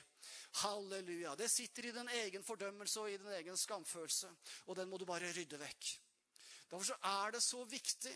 Halleluja. 0.64 1.36
Det 1.36 1.52
sitter 1.52 1.90
i 1.90 1.96
din 2.00 2.16
egen 2.24 2.44
fordømmelse 2.48 3.04
og 3.04 3.12
i 3.12 3.20
din 3.20 3.34
egen 3.42 3.58
skamfølelse. 3.58 4.32
Og 4.72 4.80
den 4.80 4.90
må 4.90 4.98
du 4.98 5.06
bare 5.10 5.34
rydde 5.36 5.60
vekk. 5.60 5.96
Derfor 6.70 6.96
er 7.12 7.32
det 7.34 7.44
så 7.44 7.64
viktig 7.66 8.14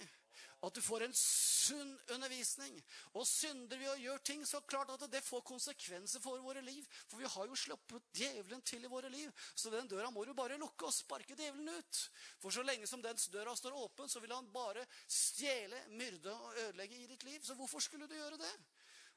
at 0.64 0.76
du 0.76 0.82
får 0.82 1.04
en 1.04 1.16
sunn 1.18 1.92
undervisning. 2.16 2.78
Og 3.20 3.26
synder 3.28 3.80
vi 3.80 3.88
og 3.92 4.00
gjør 4.00 4.22
ting, 4.30 4.46
så 4.48 4.62
klart 4.64 4.94
at 4.96 5.04
det 5.12 5.24
får 5.26 5.44
konsekvenser 5.48 6.24
for 6.24 6.40
våre 6.44 6.64
liv. 6.64 6.86
For 7.12 7.20
vi 7.20 7.28
har 7.28 7.50
jo 7.50 7.58
sluppet 7.60 8.08
djevelen 8.16 8.64
til 8.64 8.86
i 8.86 8.92
våre 8.92 9.12
liv. 9.12 9.32
Så 9.56 9.74
den 9.74 9.90
døra 9.92 10.12
må 10.12 10.24
du 10.24 10.34
bare 10.38 10.60
lukke 10.62 10.88
og 10.88 10.96
sparke 10.96 11.36
djevelen 11.36 11.74
ut. 11.76 12.04
For 12.40 12.56
så 12.56 12.64
lenge 12.64 12.88
som 12.88 13.04
den 13.04 13.20
døra 13.36 13.56
står 13.60 13.76
åpen, 13.84 14.10
så 14.10 14.24
vil 14.24 14.36
han 14.36 14.48
bare 14.56 14.86
stjele, 15.04 15.84
myrde 16.00 16.32
og 16.32 16.56
ødelegge 16.66 17.02
i 17.02 17.12
ditt 17.12 17.28
liv. 17.28 17.44
Så 17.44 17.60
hvorfor 17.60 17.84
skulle 17.84 18.08
du 18.08 18.16
gjøre 18.16 18.40
det? 18.40 18.54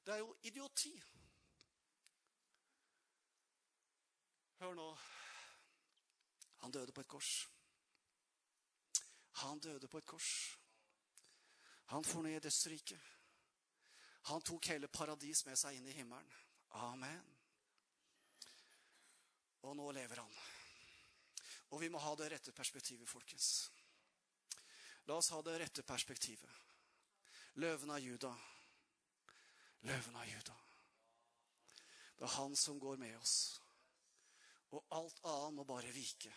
Det 0.03 0.15
er 0.15 0.25
jo 0.25 0.35
idioti. 0.43 0.95
Hør 4.59 4.75
nå. 4.75 4.91
Han 6.65 6.75
døde 6.75 6.93
på 6.93 7.01
et 7.07 7.09
kors. 7.09 7.33
Han 9.47 9.59
døde 9.61 9.87
på 9.89 9.99
et 9.99 10.07
kors. 10.07 10.31
Han 11.93 12.05
for 12.05 12.23
ned 12.23 12.37
i 12.37 12.43
dødsriket. 12.49 13.01
Han 14.27 14.43
tok 14.43 14.73
hele 14.73 14.89
paradis 14.91 15.45
med 15.47 15.59
seg 15.59 15.79
inn 15.79 15.87
i 15.87 15.95
himmelen. 15.95 16.33
Amen. 16.83 17.33
Og 19.67 19.77
nå 19.79 19.87
lever 19.95 20.19
han. 20.19 20.35
Og 21.75 21.81
vi 21.83 21.91
må 21.91 22.01
ha 22.03 22.15
det 22.19 22.31
rette 22.33 22.55
perspektivet, 22.55 23.09
folkens. 23.09 23.71
La 25.07 25.19
oss 25.19 25.31
ha 25.35 25.41
det 25.47 25.59
rette 25.63 25.87
perspektivet. 25.87 26.51
Løven 27.63 27.91
av 27.95 28.03
Juda. 28.03 28.33
Løven 29.87 30.19
av 30.19 30.27
Juda. 30.27 30.57
Det 32.17 32.27
er 32.27 32.37
han 32.39 32.57
som 32.59 32.79
går 32.83 32.99
med 32.99 33.15
oss. 33.19 33.37
Og 34.75 34.83
alt 34.99 35.23
annet 35.23 35.55
må 35.55 35.65
bare 35.69 35.95
vike. 35.95 36.33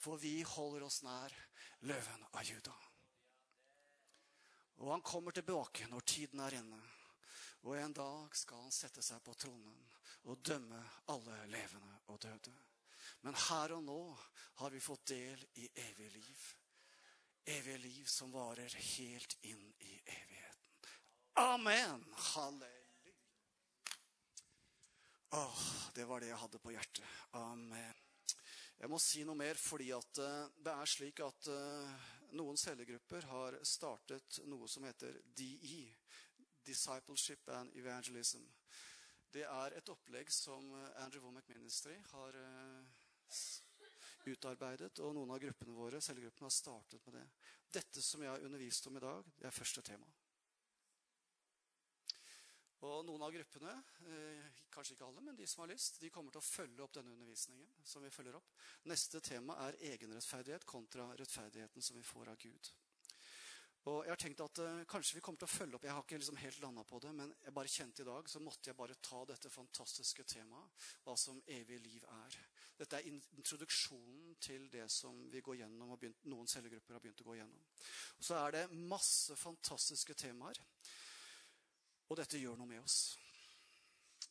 For 0.00 0.18
vi 0.18 0.40
holder 0.42 0.86
oss 0.86 1.02
nær 1.06 1.34
løven 1.86 2.26
av 2.32 2.42
Juda. 2.42 2.74
Og 4.80 4.90
han 4.90 5.04
kommer 5.04 5.32
tilbake 5.36 5.86
når 5.90 6.06
tiden 6.08 6.40
er 6.40 6.56
inne. 6.60 6.80
Og 7.68 7.76
en 7.76 7.92
dag 7.92 8.36
skal 8.36 8.64
han 8.64 8.72
sette 8.72 9.02
seg 9.04 9.20
på 9.24 9.34
tronen 9.36 9.76
og 10.30 10.40
dømme 10.44 10.80
alle 11.12 11.36
levende 11.52 11.98
og 12.12 12.20
døde. 12.22 12.52
Men 13.24 13.36
her 13.36 13.74
og 13.76 13.84
nå 13.84 14.00
har 14.60 14.72
vi 14.72 14.80
fått 14.80 15.12
del 15.12 15.44
i 15.60 15.68
evig 15.88 16.08
liv. 16.14 16.44
Evig 17.44 17.78
liv 17.80 18.04
som 18.08 18.32
varer 18.32 18.76
helt 18.96 19.36
inn 19.48 19.66
i 19.84 19.96
evigheten. 20.04 20.94
Amen! 21.40 22.04
Halleluja. 22.12 23.16
Åh, 25.30 25.66
det 25.94 26.04
var 26.04 26.20
det 26.20 26.32
jeg 26.32 26.40
hadde 26.40 26.60
på 26.60 26.72
hjertet. 26.74 27.04
Amen. 27.38 28.00
Jeg 28.80 28.88
må 28.88 28.98
si 29.02 29.24
noe 29.28 29.36
mer 29.36 29.60
fordi 29.60 29.90
at 29.92 30.20
uh, 30.24 30.48
det 30.64 30.72
er 30.72 30.88
slik 30.88 31.20
at 31.24 31.50
uh, 31.52 32.08
noen 32.38 32.58
cellegrupper 32.60 33.26
har 33.30 33.58
startet 33.66 34.40
noe 34.50 34.68
som 34.68 34.84
heter 34.84 35.20
DE. 35.36 35.82
Discipleship 36.66 37.48
and 37.56 37.76
Evangelism. 37.76 38.44
Det 39.32 39.46
er 39.46 39.76
et 39.78 39.88
opplegg 39.88 40.30
som 40.34 40.72
Andrew 41.00 41.24
Womack 41.24 41.48
Ministry 41.48 41.94
har 42.12 42.36
uh, 42.36 42.82
utarbeidet, 44.26 44.98
og 45.00 45.14
noen 45.16 45.32
av 45.34 45.40
gruppene 45.42 45.74
våre, 45.74 46.02
cellegruppene, 46.04 46.48
har 46.50 46.54
startet 46.54 47.06
med 47.06 47.16
det. 47.20 47.26
Dette 47.80 48.02
som 48.02 48.22
jeg 48.22 48.32
har 48.32 48.44
undervist 48.44 48.90
om 48.90 48.98
i 48.98 49.04
dag, 49.04 49.30
det 49.38 49.48
er 49.48 49.56
første 49.56 49.82
tema. 49.86 50.10
Og 52.88 53.02
noen 53.04 53.22
av 53.22 53.32
gruppene, 53.34 53.72
eh, 54.08 54.44
kanskje 54.72 54.94
ikke 54.94 55.04
alle, 55.04 55.20
men 55.20 55.36
de 55.36 55.46
som 55.46 55.60
har 55.60 55.72
lyst, 55.72 56.00
de 56.00 56.08
kommer 56.10 56.32
til 56.32 56.40
å 56.40 56.46
følge 56.46 56.82
opp 56.82 56.94
denne 56.96 57.12
undervisningen. 57.12 57.66
som 57.84 58.02
vi 58.02 58.10
følger 58.10 58.36
opp. 58.36 58.52
Neste 58.84 59.20
tema 59.20 59.54
er 59.66 59.72
egenrettferdighet 59.72 60.64
kontra 60.64 61.16
rettferdigheten 61.16 61.82
som 61.82 61.96
vi 61.96 62.02
får 62.02 62.28
av 62.28 62.36
Gud. 62.36 62.70
Og 63.88 64.04
jeg 64.04 64.12
har 64.12 64.20
tenkt 64.20 64.40
at 64.40 64.58
uh, 64.60 64.84
Kanskje 64.84 65.16
vi 65.16 65.20
kommer 65.24 65.40
til 65.40 65.48
å 65.48 65.56
følge 65.56 65.74
opp 65.78 65.84
Jeg 65.84 65.94
har 65.96 66.02
ikke 66.04 66.18
liksom 66.20 66.36
helt 66.36 66.60
landa 66.60 66.84
på 66.84 66.98
det, 67.00 67.14
men 67.16 67.32
jeg 67.44 67.54
bare 67.56 67.72
kjente 67.72 68.02
i 68.02 68.04
dag 68.04 68.28
så 68.28 68.42
måtte 68.44 68.70
jeg 68.70 68.76
bare 68.76 68.96
ta 69.00 69.24
dette 69.24 69.50
fantastiske 69.50 70.24
temaet, 70.24 70.88
hva 71.04 71.16
som 71.16 71.40
evig 71.46 71.80
liv 71.80 72.04
er. 72.04 72.36
Dette 72.76 72.96
er 72.96 73.08
introduksjonen 73.08 74.36
til 74.40 74.68
det 74.72 74.86
som 74.92 75.16
vi 75.32 75.40
går 75.40 75.62
gjennom, 75.62 75.92
og 75.92 76.00
begynt, 76.00 76.24
noen 76.28 76.48
cellegrupper 76.48 76.96
har 76.96 77.00
begynt 77.00 77.24
å 77.24 77.28
gå 77.30 77.38
gjennom. 77.40 77.64
Og 78.18 78.24
så 78.24 78.36
er 78.40 78.56
det 78.56 78.62
masse 78.92 79.36
fantastiske 79.36 80.14
temaer. 80.14 80.60
Og 82.10 82.18
dette 82.18 82.40
gjør 82.40 82.58
noe 82.58 82.66
med 82.66 82.82
oss. 82.82 83.16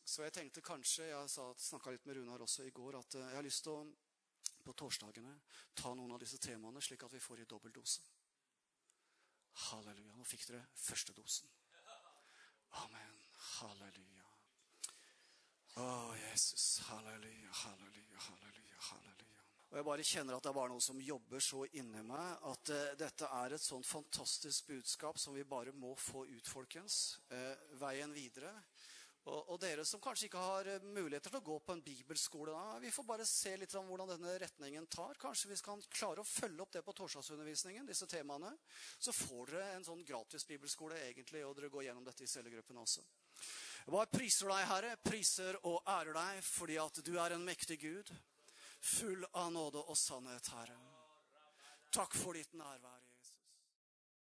Så 0.04 0.24
jeg 0.24 0.34
tenkte 0.34 0.62
kanskje 0.64 1.06
Jeg 1.06 1.28
snakka 1.30 1.92
litt 1.94 2.06
med 2.06 2.18
Runar 2.18 2.42
også 2.44 2.66
i 2.66 2.72
går 2.74 2.98
at 2.98 3.14
eh, 3.14 3.28
jeg 3.30 3.38
har 3.38 3.46
lyst 3.46 3.64
til 3.64 3.76
å 3.78 3.84
på 4.60 4.74
torsdagene 4.76 5.32
ta 5.74 5.94
noen 5.96 6.12
av 6.12 6.20
disse 6.20 6.38
temaene, 6.38 6.82
slik 6.84 7.06
at 7.06 7.14
vi 7.14 7.22
får 7.24 7.40
i 7.40 7.46
dobbel 7.48 7.72
dose. 7.72 8.02
Halleluja. 9.70 10.12
Nå 10.16 10.26
fikk 10.28 10.46
dere 10.50 10.66
første 10.76 11.14
dosen. 11.16 11.48
Amen. 12.82 13.16
Halleluja. 13.56 14.28
Å, 15.80 15.88
Jesus. 16.20 16.66
Halleluja, 16.90 17.56
halleluja, 17.62 18.20
halleluja. 18.28 18.84
halleluja. 18.90 19.19
Og 19.70 19.78
jeg 19.78 19.86
bare 19.86 20.04
kjenner 20.06 20.34
at 20.34 20.42
det 20.42 20.50
er 20.50 20.56
bare 20.56 20.72
noe 20.72 20.82
som 20.82 20.98
jobber 20.98 21.42
så 21.46 21.62
inni 21.78 22.00
meg 22.02 22.46
at 22.50 22.70
uh, 22.74 22.86
dette 22.98 23.26
er 23.38 23.54
et 23.54 23.62
sånt 23.62 23.86
fantastisk 23.86 24.66
budskap 24.66 25.18
som 25.22 25.36
vi 25.36 25.44
bare 25.46 25.70
må 25.78 25.92
få 25.94 26.24
ut, 26.26 26.48
folkens. 26.50 27.20
Uh, 27.30 27.54
veien 27.78 28.10
videre. 28.10 28.50
Og, 29.28 29.52
og, 29.52 29.56
dere 29.62 29.84
som 29.86 30.00
kanskje 30.02 30.26
ikke 30.26 30.42
har 30.42 30.70
uh, 30.74 30.88
muligheter 30.90 31.30
til 31.30 31.38
å 31.38 31.46
gå 31.46 31.58
på 31.62 31.76
en 31.76 31.82
bibelskole, 31.86 32.50
da, 32.56 32.80
vi 32.82 32.90
får 32.90 33.06
bare 33.06 33.26
se 33.28 33.52
litt 33.60 33.76
om 33.78 33.86
hvordan 33.92 34.10
denne 34.10 34.32
retningen 34.42 34.88
tar. 34.90 35.20
Kanskje 35.22 35.52
vi 35.52 35.60
kan 35.62 35.84
klare 35.92 36.24
å 36.24 36.26
følge 36.26 36.64
opp 36.64 36.74
det 36.74 36.82
på 36.86 36.96
torsdagsundervisningen, 37.02 37.86
disse 37.86 38.08
temaene. 38.10 38.50
Så 38.98 39.14
får 39.14 39.54
dere 39.54 39.76
en 39.76 39.86
sånn 39.86 40.02
gratis 40.08 40.48
bibelskole, 40.50 40.98
egentlig, 41.04 41.44
og 41.46 41.54
dere 41.60 41.70
går 41.70 41.86
gjennom 41.86 42.10
dette 42.10 42.26
i 42.26 42.32
cellegruppen 42.32 42.82
også. 42.82 43.06
Jeg 43.84 43.94
bare 43.94 44.10
priser 44.10 44.50
deg, 44.50 44.66
Herre, 44.72 44.90
priser 45.04 45.62
og 45.62 45.78
ærer 45.88 46.12
deg 46.18 46.42
fordi 46.44 46.82
at 46.82 47.00
du 47.06 47.14
er 47.22 47.36
en 47.36 47.46
mektig 47.46 47.78
Gud 47.86 48.10
full 48.80 49.24
av 49.32 49.52
nåde 49.52 49.82
og 49.82 49.96
sannhet, 49.96 50.48
Herre. 50.54 50.78
Takk 51.92 52.14
for 52.16 52.38
ditt 52.38 52.54
nærvær. 52.54 52.99